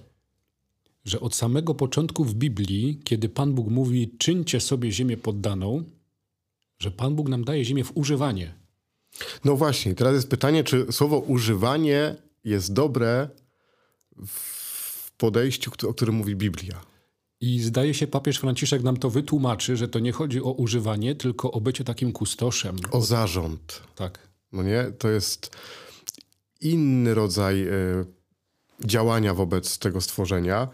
że 1.06 1.20
od 1.20 1.36
samego 1.36 1.76
początku 1.76 2.26
w 2.26 2.34
Biblii, 2.34 3.02
kiedy 3.04 3.30
Pan 3.30 3.54
Bóg 3.54 3.68
mówi, 3.68 4.16
czyńcie 4.18 4.60
sobie 4.60 4.92
ziemię 4.92 5.18
poddaną, 5.18 5.84
że 6.80 6.92
Pan 6.92 7.16
Bóg 7.16 7.30
nam 7.30 7.44
daje 7.44 7.66
ziemię 7.66 7.84
w 7.84 7.98
używanie. 7.98 8.54
No 9.46 9.56
właśnie, 9.56 9.96
teraz 9.96 10.14
jest 10.14 10.30
pytanie, 10.30 10.64
czy 10.64 10.86
słowo 10.92 11.20
używanie 11.20 12.16
jest 12.44 12.74
dobre 12.74 13.30
w 14.28 15.12
podejściu, 15.12 15.72
o 15.88 15.94
którym 15.94 16.16
mówi 16.16 16.36
Biblia. 16.36 16.82
I 17.42 17.60
zdaje 17.60 17.94
się, 17.94 18.08
papież 18.08 18.38
Franciszek 18.38 18.84
nam 18.84 18.98
to 18.98 19.10
wytłumaczy, 19.10 19.78
że 19.78 19.88
to 19.88 20.00
nie 20.00 20.12
chodzi 20.12 20.42
o 20.42 20.52
używanie, 20.52 21.16
tylko 21.16 21.52
o 21.52 21.62
bycie 21.62 21.84
takim 21.84 22.12
kustoszem. 22.12 22.76
O 22.92 23.02
zarząd. 23.02 23.84
Tak. 23.96 24.20
No 24.52 24.64
nie? 24.64 24.92
To 25.00 25.10
jest 25.10 25.58
inny 26.62 27.14
rodzaj 27.14 27.68
y, 27.68 28.06
działania 28.86 29.34
wobec 29.34 29.80
tego 29.80 30.02
stworzenia. 30.02 30.68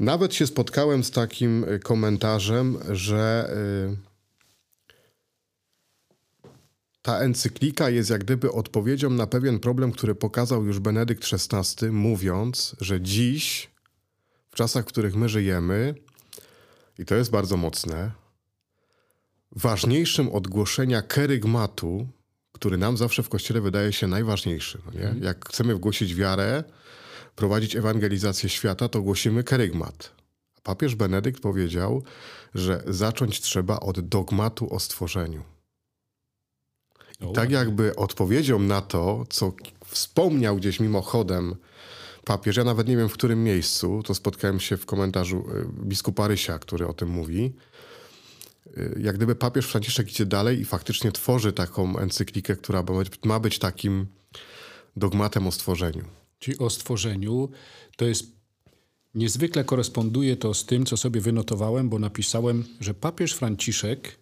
Nawet 0.00 0.34
się 0.34 0.46
spotkałem 0.46 1.04
z 1.04 1.10
takim 1.10 1.64
e, 1.64 1.78
komentarzem, 1.78 2.78
że 2.90 3.50
y, 3.92 4.15
ta 7.06 7.18
encyklika 7.20 7.90
jest 7.90 8.10
jak 8.10 8.24
gdyby 8.24 8.52
odpowiedzią 8.52 9.10
na 9.10 9.26
pewien 9.26 9.58
problem, 9.60 9.92
który 9.92 10.14
pokazał 10.14 10.64
już 10.64 10.78
Benedykt 10.78 11.24
XVI, 11.32 11.90
mówiąc, 11.90 12.76
że 12.80 13.00
dziś, 13.00 13.70
w 14.50 14.56
czasach, 14.56 14.84
w 14.84 14.88
których 14.88 15.14
my 15.14 15.28
żyjemy, 15.28 15.94
i 16.98 17.04
to 17.04 17.14
jest 17.14 17.30
bardzo 17.30 17.56
mocne, 17.56 18.10
ważniejszym 19.52 20.28
od 20.28 20.48
głoszenia 20.48 21.02
kerygmatu, 21.02 22.08
który 22.52 22.76
nam 22.76 22.96
zawsze 22.96 23.22
w 23.22 23.28
Kościele 23.28 23.60
wydaje 23.60 23.92
się 23.92 24.06
najważniejszy. 24.06 24.78
No 24.86 25.00
nie? 25.00 25.26
Jak 25.26 25.48
chcemy 25.48 25.74
wgłosić 25.74 26.14
wiarę, 26.14 26.64
prowadzić 27.36 27.76
ewangelizację 27.76 28.48
świata, 28.48 28.88
to 28.88 29.02
głosimy 29.02 29.44
kerygmat. 29.44 30.12
Papież 30.62 30.94
Benedykt 30.94 31.42
powiedział, 31.42 32.02
że 32.54 32.82
zacząć 32.86 33.40
trzeba 33.40 33.80
od 33.80 34.00
dogmatu 34.00 34.74
o 34.74 34.80
stworzeniu. 34.80 35.55
I 37.20 37.32
tak 37.32 37.50
jakby 37.50 37.96
odpowiedzią 37.96 38.58
na 38.58 38.80
to, 38.80 39.24
co 39.28 39.52
wspomniał 39.84 40.56
gdzieś 40.56 40.80
mimochodem 40.80 41.56
papież, 42.24 42.56
ja 42.56 42.64
nawet 42.64 42.88
nie 42.88 42.96
wiem 42.96 43.08
w 43.08 43.12
którym 43.12 43.44
miejscu, 43.44 44.02
to 44.02 44.14
spotkałem 44.14 44.60
się 44.60 44.76
w 44.76 44.86
komentarzu 44.86 45.36
y, 45.36 45.84
biskupa 45.84 46.28
Rysia, 46.28 46.58
który 46.58 46.86
o 46.86 46.92
tym 46.92 47.08
mówi, 47.08 47.52
y, 48.66 49.00
jak 49.00 49.16
gdyby 49.16 49.34
papież 49.34 49.66
Franciszek 49.66 50.10
idzie 50.10 50.26
dalej 50.26 50.60
i 50.60 50.64
faktycznie 50.64 51.12
tworzy 51.12 51.52
taką 51.52 51.98
encyklikę, 51.98 52.56
która 52.56 52.84
ma 53.24 53.40
być 53.40 53.58
takim 53.58 54.06
dogmatem 54.96 55.46
o 55.46 55.52
stworzeniu. 55.52 56.04
Czyli 56.38 56.58
o 56.58 56.70
stworzeniu 56.70 57.50
to 57.96 58.04
jest 58.04 58.26
niezwykle 59.14 59.64
koresponduje 59.64 60.36
to 60.36 60.54
z 60.54 60.66
tym, 60.66 60.86
co 60.86 60.96
sobie 60.96 61.20
wynotowałem, 61.20 61.88
bo 61.88 61.98
napisałem, 61.98 62.64
że 62.80 62.94
papież 62.94 63.32
Franciszek 63.32 64.18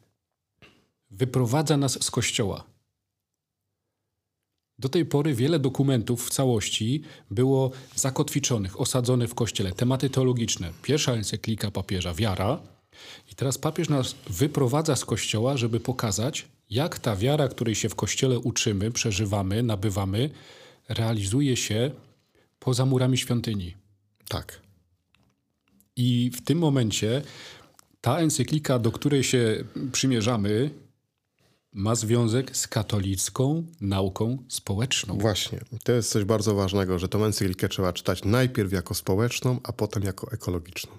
wyprowadza 1.11 1.77
nas 1.77 2.05
z 2.05 2.11
kościoła. 2.11 2.74
Do 4.79 4.89
tej 4.89 5.07
pory 5.07 5.35
wiele 5.35 5.59
dokumentów 5.59 6.27
w 6.27 6.31
całości 6.31 7.03
było 7.31 7.71
zakotwiczonych, 7.95 8.81
osadzonych 8.81 9.31
w 9.31 9.35
kościele. 9.35 9.73
Tematy 9.73 10.11
teologiczne. 10.11 10.73
Pierwsza 10.83 11.13
encyklika 11.13 11.71
papieża, 11.71 12.15
wiara. 12.15 12.61
I 13.33 13.35
teraz 13.35 13.59
papież 13.59 13.89
nas 13.89 14.15
wyprowadza 14.31 14.97
z 14.97 15.05
kościoła, 15.05 15.57
żeby 15.57 15.81
pokazać, 15.81 16.47
jak 16.71 16.99
ta 16.99 17.17
wiara, 17.17 17.49
której 17.49 17.75
się 17.75 17.89
w 17.89 17.95
kościele 17.95 18.39
uczymy, 18.39 18.91
przeżywamy, 18.91 19.63
nabywamy, 19.63 20.31
realizuje 20.89 21.57
się 21.57 21.91
poza 22.59 22.87
murami 22.87 23.19
świątyni. 23.19 23.75
Tak. 24.29 24.61
I 25.97 26.31
w 26.35 26.45
tym 26.45 26.59
momencie 26.59 27.23
ta 28.01 28.19
encyklika, 28.19 28.79
do 28.79 28.93
której 28.93 29.25
się 29.25 29.65
przymierzamy, 29.93 30.71
ma 31.75 31.95
związek 31.95 32.57
z 32.57 32.69
katolicką 32.69 33.67
nauką 33.81 34.39
społeczną. 34.49 35.19
Właśnie. 35.19 35.61
To 35.85 35.93
jest 35.93 36.11
coś 36.11 36.25
bardzo 36.25 36.55
ważnego, 36.55 36.99
że 36.99 37.09
tę 37.09 37.19
encyklikę 37.19 37.69
trzeba 37.69 37.93
czytać 37.93 38.25
najpierw 38.25 38.73
jako 38.73 38.95
społeczną, 38.95 39.61
a 39.63 39.73
potem 39.73 40.03
jako 40.03 40.33
ekologiczną. 40.33 40.93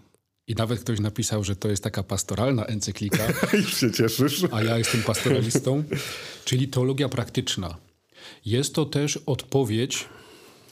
I 0.47 0.55
nawet 0.55 0.79
ktoś 0.79 0.99
napisał, 0.99 1.43
że 1.43 1.55
to 1.55 1.67
jest 1.67 1.83
taka 1.83 2.03
pastoralna 2.03 2.65
encyklika. 2.65 3.27
Już 3.53 3.77
się 3.77 3.91
cieszysz. 3.91 4.45
A 4.51 4.63
ja 4.63 4.77
jestem 4.77 5.03
pastoralistą, 5.03 5.83
czyli 6.45 6.67
teologia 6.67 7.09
praktyczna. 7.09 7.77
Jest 8.45 8.73
to 8.73 8.85
też 8.85 9.17
odpowiedź 9.25 10.09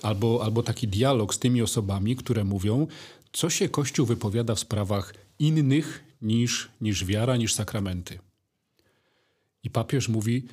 albo, 0.01 0.43
albo 0.43 0.63
taki 0.63 0.87
dialog 0.87 1.35
z 1.35 1.39
tymi 1.39 1.61
osobami, 1.61 2.15
które 2.15 2.43
mówią, 2.43 2.87
co 3.33 3.49
się 3.49 3.69
Kościół 3.69 4.05
wypowiada 4.05 4.55
w 4.55 4.59
sprawach 4.59 5.13
innych 5.39 6.03
niż, 6.21 6.69
niż 6.81 7.05
wiara, 7.05 7.37
niż 7.37 7.53
sakramenty. 7.53 8.19
I 9.63 9.69
papież 9.69 10.09
mówi, 10.09 10.45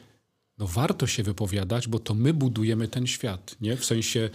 no 0.59 0.67
warto 0.67 1.07
się 1.07 1.23
wypowiadać, 1.23 1.89
bo 1.89 1.99
to 1.99 2.15
my 2.15 2.35
budujemy 2.35 2.89
ten 2.89 3.07
świat, 3.07 3.57
nie? 3.61 3.77
W 3.77 3.85
sensie, 3.85 4.31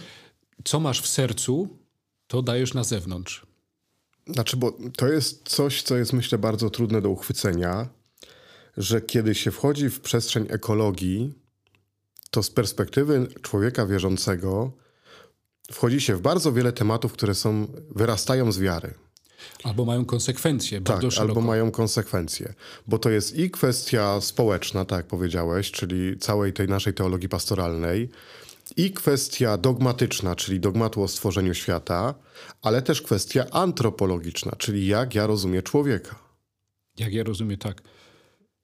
co 0.63 0.79
masz 0.79 1.01
w 1.01 1.07
sercu, 1.07 1.69
to 2.27 2.41
dajesz 2.41 2.73
na 2.73 2.83
zewnątrz. 2.83 3.45
Znaczy, 4.27 4.57
bo 4.57 4.77
to 4.97 5.07
jest 5.07 5.49
coś, 5.49 5.81
co 5.81 5.97
jest 5.97 6.13
myślę 6.13 6.37
bardzo 6.37 6.69
trudne 6.69 7.01
do 7.01 7.09
uchwycenia, 7.09 7.89
że 8.77 9.01
kiedy 9.01 9.35
się 9.35 9.51
wchodzi 9.51 9.89
w 9.89 9.99
przestrzeń 9.99 10.45
ekologii, 10.49 11.33
to 12.31 12.43
z 12.43 12.49
perspektywy 12.49 13.27
człowieka 13.41 13.85
wierzącego 13.85 14.71
wchodzi 15.71 16.01
się 16.01 16.15
w 16.15 16.21
bardzo 16.21 16.51
wiele 16.51 16.73
tematów, 16.73 17.13
które 17.13 17.35
są, 17.35 17.67
wyrastają 17.89 18.51
z 18.51 18.59
wiary. 18.59 18.93
Albo 19.63 19.85
mają 19.85 20.05
konsekwencje 20.05 20.81
bardzo 20.81 21.07
tak, 21.07 21.11
szeroko. 21.11 21.29
albo 21.29 21.41
mają 21.41 21.71
konsekwencje. 21.71 22.53
Bo 22.87 22.99
to 22.99 23.09
jest 23.09 23.35
i 23.35 23.51
kwestia 23.51 24.21
społeczna, 24.21 24.85
tak 24.85 24.97
jak 24.97 25.07
powiedziałeś, 25.07 25.71
czyli 25.71 26.17
całej 26.19 26.53
tej 26.53 26.67
naszej 26.67 26.93
teologii 26.93 27.29
pastoralnej, 27.29 28.09
i 28.77 28.91
kwestia 28.91 29.57
dogmatyczna, 29.57 30.35
czyli 30.35 30.59
dogmatu 30.59 31.03
o 31.03 31.07
stworzeniu 31.07 31.53
świata, 31.53 32.13
ale 32.61 32.81
też 32.81 33.01
kwestia 33.01 33.45
antropologiczna, 33.51 34.51
czyli 34.57 34.87
jak 34.87 35.15
ja 35.15 35.27
rozumiem 35.27 35.61
człowieka. 35.63 36.15
Jak 36.97 37.13
ja 37.13 37.23
rozumiem, 37.23 37.57
tak. 37.57 37.81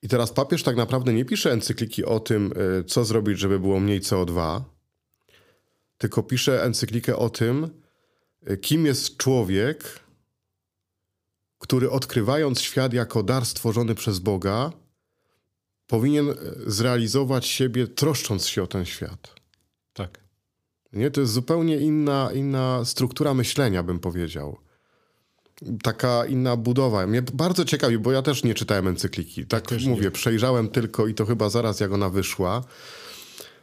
I 0.01 0.07
teraz 0.07 0.31
papież 0.31 0.63
tak 0.63 0.75
naprawdę 0.75 1.13
nie 1.13 1.25
pisze 1.25 1.51
encykliki 1.51 2.05
o 2.05 2.19
tym, 2.19 2.53
y, 2.79 2.83
co 2.83 3.05
zrobić, 3.05 3.39
żeby 3.39 3.59
było 3.59 3.79
mniej 3.79 4.01
CO2, 4.01 4.61
tylko 5.97 6.23
pisze 6.23 6.63
encyklikę 6.63 7.15
o 7.15 7.29
tym, 7.29 7.69
y, 8.51 8.57
kim 8.57 8.85
jest 8.85 9.17
człowiek, 9.17 9.99
który 11.61 11.89
odkrywając 11.89 12.61
świat 12.61 12.93
jako 12.93 13.23
dar 13.23 13.45
stworzony 13.45 13.95
przez 13.95 14.19
Boga, 14.19 14.71
powinien 15.87 16.29
e, 16.29 16.35
zrealizować 16.67 17.45
siebie, 17.45 17.87
troszcząc 17.87 18.47
się 18.47 18.63
o 18.63 18.67
ten 18.67 18.85
świat. 18.85 19.35
Tak. 19.93 20.19
Nie? 20.93 21.11
To 21.11 21.21
jest 21.21 21.33
zupełnie 21.33 21.77
inna, 21.77 22.29
inna 22.33 22.85
struktura 22.85 23.33
myślenia, 23.33 23.83
bym 23.83 23.99
powiedział. 23.99 24.57
Taka 25.83 26.25
inna 26.25 26.55
budowa. 26.55 27.07
Mnie 27.07 27.21
bardzo 27.21 27.65
ciekawi, 27.65 27.97
bo 27.97 28.11
ja 28.11 28.21
też 28.21 28.43
nie 28.43 28.53
czytałem 28.53 28.87
encykliki. 28.87 29.45
Tak 29.45 29.71
ja 29.71 29.77
mówię, 29.89 30.03
nie. 30.03 30.11
przejrzałem 30.11 30.69
tylko 30.69 31.07
i 31.07 31.13
to 31.13 31.25
chyba 31.25 31.49
zaraz 31.49 31.79
jak 31.79 31.91
ona 31.91 32.09
wyszła. 32.09 32.63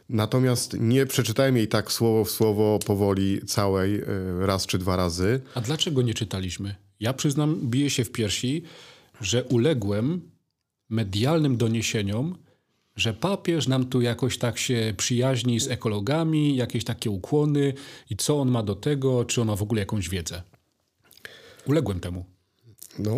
Natomiast 0.09 0.79
nie 0.79 1.05
przeczytałem 1.05 1.57
jej 1.57 1.67
tak 1.67 1.91
słowo 1.91 2.25
w 2.25 2.31
słowo 2.31 2.79
powoli 2.85 3.41
całej 3.45 3.95
e, 3.95 4.05
raz 4.39 4.65
czy 4.65 4.77
dwa 4.77 4.95
razy. 4.95 5.41
A 5.55 5.61
dlaczego 5.61 6.01
nie 6.01 6.13
czytaliśmy? 6.13 6.75
Ja 6.99 7.13
przyznam, 7.13 7.59
biję 7.63 7.89
się 7.89 8.03
w 8.03 8.11
piersi, 8.11 8.63
że 9.21 9.43
uległem 9.43 10.21
medialnym 10.89 11.57
doniesieniom, 11.57 12.37
że 12.95 13.13
papież 13.13 13.67
nam 13.67 13.85
tu 13.85 14.01
jakoś 14.01 14.37
tak 14.37 14.57
się 14.57 14.93
przyjaźni 14.97 15.59
z 15.59 15.67
ekologami, 15.67 16.55
jakieś 16.55 16.83
takie 16.83 17.09
ukłony 17.09 17.73
i 18.09 18.15
co 18.15 18.41
on 18.41 18.51
ma 18.51 18.63
do 18.63 18.75
tego, 18.75 19.25
czy 19.25 19.41
on 19.41 19.47
ma 19.47 19.55
w 19.55 19.61
ogóle 19.61 19.79
jakąś 19.79 20.09
wiedzę. 20.09 20.41
Uległem 21.65 21.99
temu. 21.99 22.25
No, 22.99 23.17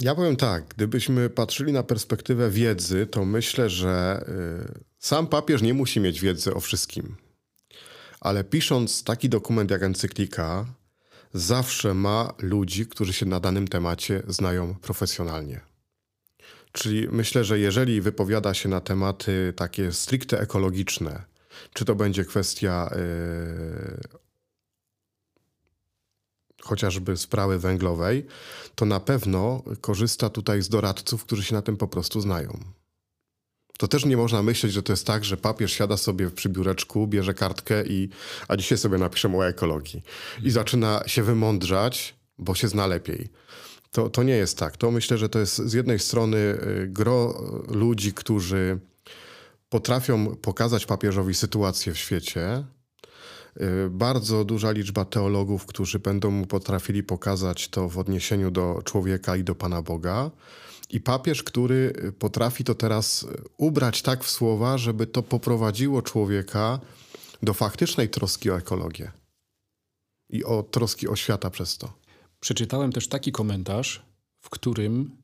ja 0.00 0.14
powiem 0.14 0.36
tak, 0.36 0.64
gdybyśmy 0.68 1.30
patrzyli 1.30 1.72
na 1.72 1.82
perspektywę 1.82 2.50
wiedzy, 2.50 3.06
to 3.06 3.24
myślę, 3.24 3.70
że 3.70 4.24
y, 4.68 4.93
sam 5.04 5.26
papież 5.26 5.62
nie 5.62 5.74
musi 5.74 6.00
mieć 6.00 6.20
wiedzy 6.20 6.54
o 6.54 6.60
wszystkim. 6.60 7.16
Ale 8.20 8.44
pisząc 8.44 9.04
taki 9.04 9.28
dokument 9.28 9.70
jak 9.70 9.82
encyklika, 9.82 10.66
zawsze 11.34 11.94
ma 11.94 12.34
ludzi, 12.38 12.86
którzy 12.86 13.12
się 13.12 13.26
na 13.26 13.40
danym 13.40 13.68
temacie 13.68 14.22
znają 14.28 14.74
profesjonalnie. 14.74 15.60
Czyli 16.72 17.08
myślę, 17.08 17.44
że 17.44 17.58
jeżeli 17.58 18.00
wypowiada 18.00 18.54
się 18.54 18.68
na 18.68 18.80
tematy 18.80 19.52
takie 19.56 19.92
stricte 19.92 20.40
ekologiczne, 20.40 21.24
czy 21.72 21.84
to 21.84 21.94
będzie 21.94 22.24
kwestia 22.24 22.90
yy, 22.96 24.18
chociażby 26.62 27.16
sprawy 27.16 27.58
węglowej, 27.58 28.26
to 28.74 28.84
na 28.84 29.00
pewno 29.00 29.62
korzysta 29.80 30.30
tutaj 30.30 30.62
z 30.62 30.68
doradców, 30.68 31.24
którzy 31.24 31.42
się 31.42 31.54
na 31.54 31.62
tym 31.62 31.76
po 31.76 31.88
prostu 31.88 32.20
znają. 32.20 32.83
To 33.78 33.88
też 33.88 34.04
nie 34.04 34.16
można 34.16 34.42
myśleć, 34.42 34.72
że 34.72 34.82
to 34.82 34.92
jest 34.92 35.06
tak, 35.06 35.24
że 35.24 35.36
papież 35.36 35.72
siada 35.72 35.96
sobie 35.96 36.30
przy 36.30 36.48
biureczku, 36.48 37.06
bierze 37.06 37.34
kartkę 37.34 37.86
i 37.86 38.08
a 38.48 38.56
dzisiaj 38.56 38.78
sobie 38.78 38.98
napiszę 38.98 39.36
o 39.36 39.46
ekologii 39.46 40.02
i 40.42 40.50
zaczyna 40.50 41.02
się 41.06 41.22
wymądrzać, 41.22 42.14
bo 42.38 42.54
się 42.54 42.68
zna 42.68 42.86
lepiej. 42.86 43.28
To, 43.90 44.10
to 44.10 44.22
nie 44.22 44.36
jest 44.36 44.58
tak. 44.58 44.76
To 44.76 44.90
myślę, 44.90 45.18
że 45.18 45.28
to 45.28 45.38
jest 45.38 45.56
z 45.56 45.72
jednej 45.72 45.98
strony 45.98 46.36
y, 46.36 46.86
gro 46.88 47.42
ludzi, 47.68 48.12
którzy 48.12 48.78
potrafią 49.68 50.36
pokazać 50.36 50.86
papieżowi 50.86 51.34
sytuację 51.34 51.92
w 51.92 51.98
świecie. 51.98 52.64
Y, 53.60 53.90
bardzo 53.90 54.44
duża 54.44 54.70
liczba 54.70 55.04
teologów, 55.04 55.66
którzy 55.66 55.98
będą 55.98 56.30
mu 56.30 56.46
potrafili 56.46 57.02
pokazać 57.02 57.68
to 57.68 57.88
w 57.88 57.98
odniesieniu 57.98 58.50
do 58.50 58.82
człowieka 58.84 59.36
i 59.36 59.44
do 59.44 59.54
Pana 59.54 59.82
Boga. 59.82 60.30
I 60.90 61.00
papież, 61.00 61.42
który 61.42 61.92
potrafi 62.18 62.64
to 62.64 62.74
teraz 62.74 63.26
ubrać 63.56 64.02
tak 64.02 64.24
w 64.24 64.30
słowa, 64.30 64.78
żeby 64.78 65.06
to 65.06 65.22
poprowadziło 65.22 66.02
człowieka 66.02 66.80
do 67.42 67.54
faktycznej 67.54 68.08
troski 68.08 68.50
o 68.50 68.56
ekologię 68.56 69.12
i 70.30 70.44
o 70.44 70.62
troski 70.62 71.08
o 71.08 71.16
świata 71.16 71.50
przez 71.50 71.78
to. 71.78 71.92
Przeczytałem 72.40 72.92
też 72.92 73.08
taki 73.08 73.32
komentarz, 73.32 74.06
w 74.40 74.50
którym 74.50 75.23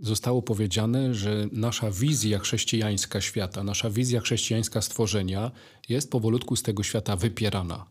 zostało 0.00 0.42
powiedziane, 0.42 1.14
że 1.14 1.48
nasza 1.52 1.90
wizja 1.90 2.38
chrześcijańska 2.38 3.20
świata, 3.20 3.64
nasza 3.64 3.90
wizja 3.90 4.20
chrześcijańska 4.20 4.82
stworzenia 4.82 5.50
jest 5.88 6.10
powolutku 6.10 6.56
z 6.56 6.62
tego 6.62 6.82
świata 6.82 7.16
wypierana. 7.16 7.86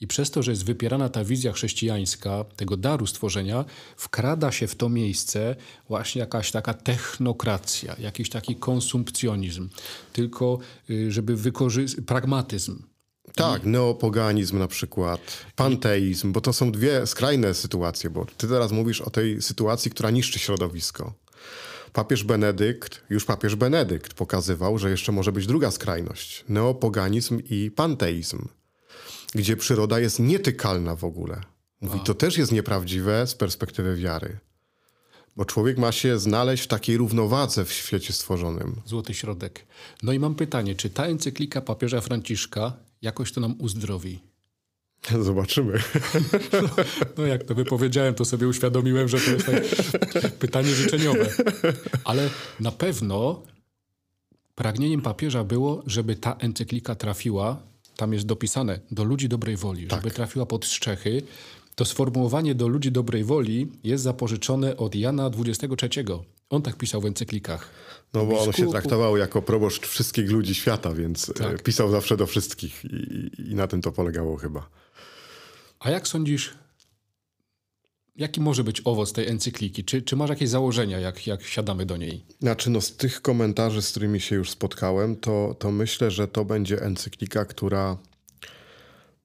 I 0.00 0.06
przez 0.06 0.30
to, 0.30 0.42
że 0.42 0.50
jest 0.50 0.64
wypierana 0.64 1.08
ta 1.08 1.24
wizja 1.24 1.52
chrześcijańska, 1.52 2.44
tego 2.56 2.76
daru 2.76 3.06
stworzenia, 3.06 3.64
wkrada 3.96 4.52
się 4.52 4.66
w 4.66 4.74
to 4.74 4.88
miejsce 4.88 5.56
właśnie 5.88 6.20
jakaś 6.20 6.50
taka 6.50 6.74
technokracja, 6.74 7.96
jakiś 7.98 8.30
taki 8.30 8.56
konsumpcjonizm, 8.56 9.68
tylko 10.12 10.58
y, 10.90 11.12
żeby 11.12 11.36
wykorzystać 11.36 12.04
pragmatyzm. 12.04 12.82
Tak, 13.36 13.64
neopoganizm 13.64 14.58
na 14.58 14.68
przykład, 14.68 15.20
panteizm, 15.56 16.32
bo 16.32 16.40
to 16.40 16.52
są 16.52 16.72
dwie 16.72 17.06
skrajne 17.06 17.54
sytuacje, 17.54 18.10
bo 18.10 18.26
ty 18.36 18.48
teraz 18.48 18.72
mówisz 18.72 19.00
o 19.00 19.10
tej 19.10 19.42
sytuacji, 19.42 19.90
która 19.90 20.10
niszczy 20.10 20.38
środowisko. 20.38 21.12
Papież 21.92 22.24
Benedykt, 22.24 23.02
już 23.10 23.24
papież 23.24 23.56
Benedykt 23.56 24.14
pokazywał, 24.14 24.78
że 24.78 24.90
jeszcze 24.90 25.12
może 25.12 25.32
być 25.32 25.46
druga 25.46 25.70
skrajność. 25.70 26.44
Neopoganizm 26.48 27.40
i 27.50 27.70
panteizm, 27.70 28.48
gdzie 29.34 29.56
przyroda 29.56 30.00
jest 30.00 30.18
nietykalna 30.18 30.96
w 30.96 31.04
ogóle. 31.04 31.40
Mówi, 31.80 32.00
to 32.00 32.14
też 32.14 32.38
jest 32.38 32.52
nieprawdziwe 32.52 33.26
z 33.26 33.34
perspektywy 33.34 33.96
wiary. 33.96 34.38
Bo 35.36 35.44
człowiek 35.44 35.78
ma 35.78 35.92
się 35.92 36.18
znaleźć 36.18 36.64
w 36.64 36.68
takiej 36.68 36.96
równowadze 36.96 37.64
w 37.64 37.72
świecie 37.72 38.12
stworzonym. 38.12 38.80
Złoty 38.84 39.14
środek. 39.14 39.66
No 40.02 40.12
i 40.12 40.18
mam 40.18 40.34
pytanie, 40.34 40.74
czy 40.74 40.90
ta 40.90 41.04
encyklika 41.04 41.60
papieża 41.60 42.00
Franciszka 42.00 42.85
jakoś 43.02 43.32
to 43.32 43.40
nam 43.40 43.54
uzdrowi? 43.58 44.20
Zobaczymy. 45.20 45.72
No, 46.52 46.68
no, 47.18 47.26
jak 47.26 47.44
to 47.44 47.54
wypowiedziałem, 47.54 48.14
to 48.14 48.24
sobie 48.24 48.48
uświadomiłem, 48.48 49.08
że 49.08 49.18
to 49.20 49.30
jest 49.30 49.46
tak 50.22 50.32
pytanie 50.32 50.68
życzeniowe. 50.68 51.28
Ale 52.04 52.30
na 52.60 52.72
pewno 52.72 53.42
pragnieniem 54.54 55.02
papieża 55.02 55.44
było, 55.44 55.82
żeby 55.86 56.16
ta 56.16 56.36
encyklika 56.36 56.94
trafiła, 56.94 57.62
tam 57.96 58.12
jest 58.12 58.26
dopisane, 58.26 58.80
do 58.90 59.04
ludzi 59.04 59.28
dobrej 59.28 59.56
woli, 59.56 59.86
tak. 59.86 60.00
żeby 60.00 60.14
trafiła 60.14 60.46
pod 60.46 60.64
strzechy. 60.64 61.22
To 61.74 61.84
sformułowanie 61.84 62.54
do 62.54 62.68
ludzi 62.68 62.92
dobrej 62.92 63.24
woli 63.24 63.72
jest 63.84 64.04
zapożyczone 64.04 64.76
od 64.76 64.94
Jana 64.94 65.30
XXIII. 65.46 66.04
On 66.50 66.62
tak 66.62 66.76
pisał 66.76 67.00
w 67.00 67.06
encyklikach. 67.06 67.70
No 68.14 68.26
bo 68.26 68.40
on 68.40 68.52
się 68.52 68.70
traktował 68.70 69.16
jako 69.16 69.42
proboszcz 69.42 69.86
wszystkich 69.86 70.30
ludzi 70.30 70.54
świata, 70.54 70.92
więc 70.92 71.30
e, 71.30 71.34
tak. 71.34 71.62
pisał 71.62 71.90
zawsze 71.90 72.16
do 72.16 72.26
wszystkich 72.26 72.84
i, 72.84 73.30
i 73.50 73.54
na 73.54 73.66
tym 73.66 73.82
to 73.82 73.92
polegało 73.92 74.36
chyba. 74.36 74.68
A 75.80 75.90
jak 75.90 76.08
sądzisz, 76.08 76.54
jaki 78.16 78.40
może 78.40 78.64
być 78.64 78.82
owoc 78.84 79.12
tej 79.12 79.28
encykliki? 79.28 79.84
Czy, 79.84 80.02
czy 80.02 80.16
masz 80.16 80.30
jakieś 80.30 80.48
założenia, 80.48 81.00
jak, 81.00 81.26
jak 81.26 81.42
siadamy 81.42 81.86
do 81.86 81.96
niej? 81.96 82.24
Znaczy, 82.40 82.70
no 82.70 82.80
z 82.80 82.96
tych 82.96 83.22
komentarzy, 83.22 83.82
z 83.82 83.90
którymi 83.90 84.20
się 84.20 84.36
już 84.36 84.50
spotkałem, 84.50 85.16
to, 85.16 85.56
to 85.58 85.70
myślę, 85.70 86.10
że 86.10 86.28
to 86.28 86.44
będzie 86.44 86.82
encyklika, 86.82 87.44
która 87.44 87.96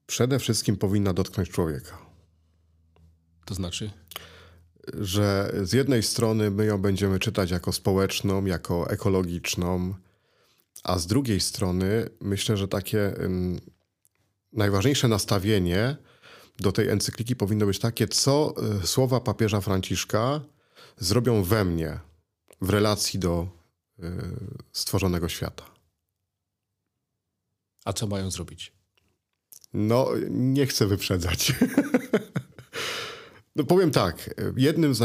przede 0.07 0.39
wszystkim 0.39 0.77
powinna 0.77 1.13
dotknąć 1.13 1.49
człowieka. 1.49 1.97
To 3.45 3.53
znaczy? 3.53 3.91
Że 4.93 5.53
z 5.63 5.73
jednej 5.73 6.03
strony 6.03 6.51
my 6.51 6.65
ją 6.65 6.77
będziemy 6.77 7.19
czytać 7.19 7.51
jako 7.51 7.73
społeczną, 7.73 8.45
jako 8.45 8.89
ekologiczną, 8.89 9.93
a 10.83 10.99
z 10.99 11.07
drugiej 11.07 11.39
strony 11.39 12.09
myślę, 12.21 12.57
że 12.57 12.67
takie 12.67 13.13
um, 13.19 13.59
najważniejsze 14.53 15.07
nastawienie 15.07 15.97
do 16.59 16.71
tej 16.71 16.89
encykliki 16.89 17.35
powinno 17.35 17.65
być 17.65 17.79
takie, 17.79 18.07
co 18.07 18.53
y, 18.83 18.87
słowa 18.87 19.19
papieża 19.19 19.61
Franciszka 19.61 20.41
zrobią 20.97 21.43
we 21.43 21.65
mnie 21.65 21.99
w 22.61 22.69
relacji 22.69 23.19
do 23.19 23.47
y, 23.99 24.03
stworzonego 24.71 25.29
świata. 25.29 25.65
A 27.85 27.93
co 27.93 28.07
mają 28.07 28.31
zrobić? 28.31 28.73
No, 29.73 30.07
nie 30.29 30.65
chcę 30.65 30.87
wyprzedzać. 30.87 31.53
No 33.55 33.63
powiem 33.63 33.91
tak, 33.91 34.29
jednym 34.57 34.95
z, 34.95 34.97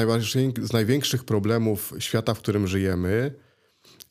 z 0.63 0.73
największych 0.73 1.25
problemów 1.25 1.93
świata, 1.99 2.35
w 2.35 2.39
którym 2.39 2.67
żyjemy, 2.67 3.35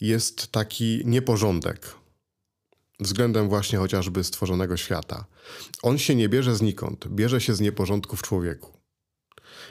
jest 0.01 0.51
taki 0.51 1.01
nieporządek 1.05 1.95
względem 2.99 3.49
właśnie 3.49 3.79
chociażby 3.79 4.23
stworzonego 4.23 4.77
świata. 4.77 5.25
On 5.81 5.97
się 5.97 6.15
nie 6.15 6.29
bierze 6.29 6.55
znikąd, 6.55 7.07
bierze 7.07 7.41
się 7.41 7.53
z 7.53 7.59
nieporządku 7.59 8.15
w 8.15 8.21
człowieku. 8.21 8.71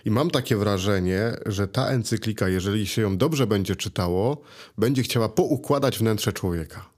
I 0.05 0.11
mam 0.11 0.31
takie 0.31 0.57
wrażenie, 0.57 1.37
że 1.46 1.68
ta 1.68 1.88
encyklika, 1.88 2.48
jeżeli 2.48 2.87
się 2.87 3.03
ją 3.03 3.16
dobrze 3.16 3.46
będzie 3.46 3.77
czytało, 3.77 4.42
będzie 4.79 5.03
chciała 5.03 5.29
poukładać 5.29 5.98
wnętrze 5.98 6.33
człowieka, 6.33 6.90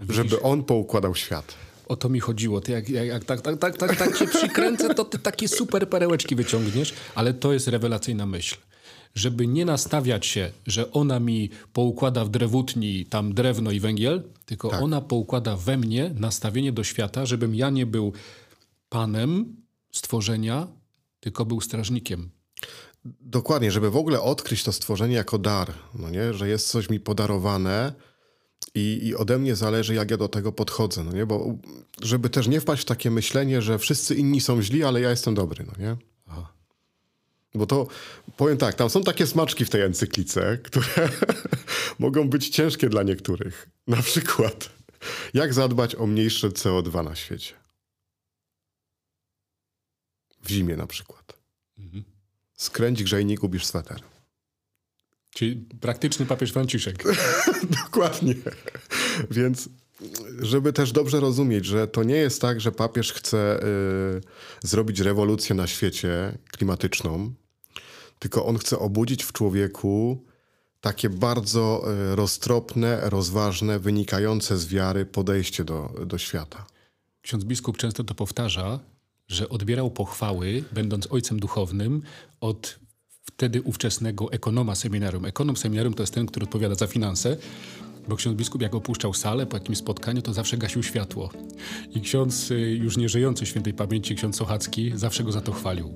Widzisz? 0.00 0.16
żeby 0.16 0.42
on 0.42 0.64
poukładał 0.64 1.14
świat. 1.14 1.54
O 1.92 1.96
to 1.96 2.08
mi 2.08 2.20
chodziło. 2.20 2.60
Ty 2.60 2.72
jak, 2.72 2.88
jak, 2.88 3.06
jak 3.06 3.24
tak, 3.24 3.40
tak, 3.40 3.58
tak, 3.58 3.76
tak, 3.76 3.96
tak 3.96 4.16
się 4.16 4.26
przykręcę, 4.26 4.94
to 4.94 5.04
ty 5.04 5.18
takie 5.18 5.48
super 5.48 5.88
perełeczki 5.88 6.36
wyciągniesz, 6.36 6.94
ale 7.14 7.34
to 7.34 7.52
jest 7.52 7.68
rewelacyjna 7.68 8.26
myśl. 8.26 8.56
Żeby 9.14 9.46
nie 9.46 9.64
nastawiać 9.64 10.26
się, 10.26 10.52
że 10.66 10.92
ona 10.92 11.20
mi 11.20 11.50
poukłada 11.72 12.24
w 12.24 12.28
drewutni 12.28 13.06
tam 13.06 13.34
drewno 13.34 13.70
i 13.70 13.80
węgiel, 13.80 14.22
tylko 14.46 14.68
tak. 14.68 14.82
ona 14.82 15.00
poukłada 15.00 15.56
we 15.56 15.76
mnie 15.76 16.10
nastawienie 16.14 16.72
do 16.72 16.84
świata, 16.84 17.26
żebym 17.26 17.54
ja 17.54 17.70
nie 17.70 17.86
był 17.86 18.12
panem 18.88 19.56
stworzenia, 19.90 20.66
tylko 21.20 21.44
był 21.44 21.60
strażnikiem. 21.60 22.30
Dokładnie, 23.20 23.70
żeby 23.70 23.90
w 23.90 23.96
ogóle 23.96 24.20
odkryć 24.20 24.64
to 24.64 24.72
stworzenie 24.72 25.14
jako 25.14 25.38
dar, 25.38 25.72
no 25.94 26.10
nie? 26.10 26.34
że 26.34 26.48
jest 26.48 26.68
coś 26.68 26.90
mi 26.90 27.00
podarowane, 27.00 27.92
i, 28.74 29.00
I 29.02 29.14
ode 29.14 29.38
mnie 29.38 29.56
zależy, 29.56 29.94
jak 29.94 30.10
ja 30.10 30.16
do 30.16 30.28
tego 30.28 30.52
podchodzę, 30.52 31.04
no 31.04 31.12
nie? 31.12 31.26
Bo 31.26 31.56
żeby 32.02 32.30
też 32.30 32.48
nie 32.48 32.60
wpaść 32.60 32.82
w 32.82 32.84
takie 32.84 33.10
myślenie, 33.10 33.62
że 33.62 33.78
wszyscy 33.78 34.14
inni 34.14 34.40
są 34.40 34.62
źli, 34.62 34.84
ale 34.84 35.00
ja 35.00 35.10
jestem 35.10 35.34
dobry, 35.34 35.64
no 35.66 35.72
nie? 35.84 35.96
Aha. 36.26 36.52
Bo 37.54 37.66
to, 37.66 37.86
powiem 38.36 38.58
tak, 38.58 38.74
tam 38.74 38.90
są 38.90 39.02
takie 39.02 39.26
smaczki 39.26 39.64
w 39.64 39.70
tej 39.70 39.82
encyklice, 39.82 40.58
które 40.58 41.08
mogą 41.98 42.28
być 42.28 42.48
ciężkie 42.48 42.88
dla 42.88 43.02
niektórych. 43.02 43.68
Na 43.86 44.02
przykład, 44.02 44.70
jak 45.34 45.54
zadbać 45.54 45.94
o 45.94 46.06
mniejsze 46.06 46.48
CO2 46.48 47.04
na 47.04 47.14
świecie. 47.14 47.54
W 50.42 50.48
zimie 50.48 50.76
na 50.76 50.86
przykład. 50.86 51.38
Mhm. 51.78 52.04
Skręć 52.54 53.02
grzejnik, 53.02 53.42
ubierz 53.42 53.66
sweter. 53.66 54.02
Czyli 55.34 55.56
praktyczny 55.80 56.26
papież 56.26 56.52
Franciszek. 56.52 57.04
Dokładnie. 57.84 58.34
Więc 59.30 59.68
żeby 60.40 60.72
też 60.72 60.92
dobrze 60.92 61.20
rozumieć, 61.20 61.64
że 61.66 61.88
to 61.88 62.02
nie 62.02 62.16
jest 62.16 62.40
tak, 62.40 62.60
że 62.60 62.72
papież 62.72 63.12
chce 63.12 63.62
y, 63.62 64.20
zrobić 64.62 65.00
rewolucję 65.00 65.54
na 65.54 65.66
świecie 65.66 66.38
klimatyczną, 66.50 67.32
tylko 68.18 68.46
on 68.46 68.58
chce 68.58 68.78
obudzić 68.78 69.24
w 69.24 69.32
człowieku 69.32 70.24
takie 70.80 71.10
bardzo 71.10 71.84
y, 72.12 72.16
roztropne, 72.16 73.00
rozważne, 73.02 73.78
wynikające 73.78 74.58
z 74.58 74.66
wiary 74.66 75.06
podejście 75.06 75.64
do, 75.64 75.94
do 76.06 76.18
świata. 76.18 76.66
Ksiądz 77.22 77.44
biskup 77.44 77.76
często 77.76 78.04
to 78.04 78.14
powtarza, 78.14 78.80
że 79.28 79.48
odbierał 79.48 79.90
pochwały, 79.90 80.64
będąc 80.72 81.06
ojcem 81.10 81.40
duchownym, 81.40 82.02
od 82.40 82.78
wtedy 83.22 83.62
ówczesnego 83.62 84.32
ekonoma 84.32 84.74
seminarium. 84.74 85.24
Ekonom 85.24 85.56
seminarium 85.56 85.94
to 85.94 86.02
jest 86.02 86.14
ten, 86.14 86.26
który 86.26 86.44
odpowiada 86.44 86.74
za 86.74 86.86
finanse. 86.86 87.36
Bo 88.08 88.16
ksiądz 88.16 88.36
biskup, 88.36 88.62
jak 88.62 88.74
opuszczał 88.74 89.14
salę 89.14 89.46
po 89.46 89.56
jakimś 89.56 89.78
spotkaniu, 89.78 90.22
to 90.22 90.32
zawsze 90.32 90.56
gasił 90.58 90.82
światło. 90.82 91.30
I 91.94 92.00
ksiądz, 92.00 92.50
y, 92.50 92.60
już 92.60 92.96
nieżyjący 92.96 93.46
świętej 93.46 93.74
pamięci, 93.74 94.14
ksiądz 94.14 94.36
Sochacki, 94.36 94.92
zawsze 94.94 95.24
go 95.24 95.32
za 95.32 95.40
to 95.40 95.52
chwalił. 95.52 95.94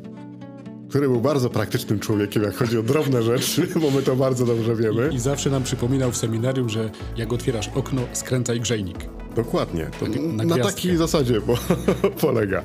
Który 0.89 1.09
był 1.09 1.21
bardzo 1.21 1.51
praktycznym 1.51 1.99
człowiekiem, 1.99 2.43
jak 2.43 2.55
chodzi 2.55 2.79
o 2.79 2.83
drobne 2.83 3.23
rzeczy, 3.23 3.69
bo 3.83 3.91
my 3.91 4.03
to 4.03 4.17
bardzo 4.17 4.47
dobrze 4.47 4.77
wiemy. 4.77 5.11
I 5.13 5.19
zawsze 5.19 5.51
nam 5.51 5.63
przypominał 5.63 6.13
w 6.13 6.17
seminarium, 6.17 6.69
że 6.69 6.91
jak 7.17 7.33
otwierasz 7.33 7.69
okno, 7.69 8.03
skręcaj 8.13 8.61
grzejnik. 8.61 8.99
Dokładnie. 9.37 9.91
To 10.01 10.07
na 10.07 10.45
na 10.45 10.65
takiej 10.65 10.97
zasadzie 10.97 11.41
bo, 11.41 11.55
polega. 12.21 12.63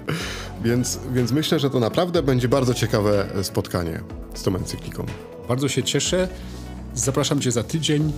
Więc, 0.63 0.99
więc 1.13 1.31
myślę, 1.31 1.59
że 1.59 1.69
to 1.69 1.79
naprawdę 1.79 2.23
będzie 2.23 2.47
bardzo 2.47 2.73
ciekawe 2.73 3.25
spotkanie 3.43 4.01
z 4.33 4.43
tą 4.43 4.55
encykliką. 4.55 5.05
Bardzo 5.47 5.67
się 5.67 5.83
cieszę. 5.83 6.27
Zapraszam 6.95 7.39
cię 7.41 7.51
za 7.51 7.63
tydzień. 7.63 8.11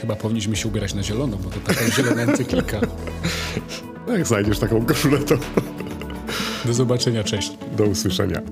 Chyba 0.00 0.16
powinniśmy 0.16 0.56
się 0.56 0.68
ubierać 0.68 0.94
na 0.94 1.02
zielono, 1.02 1.36
bo 1.36 1.50
to 1.50 1.60
taka 1.60 1.90
zielona 1.96 2.22
encyklika. 2.22 2.80
Jak 4.08 4.26
znajdziesz 4.26 4.58
taką 4.58 4.86
koszulę, 4.86 5.18
to 5.18 5.34
Do 6.64 6.74
zobaczenia, 6.74 7.24
cześć. 7.24 7.52
do 7.76 7.84
usłyszenia. 7.84 8.42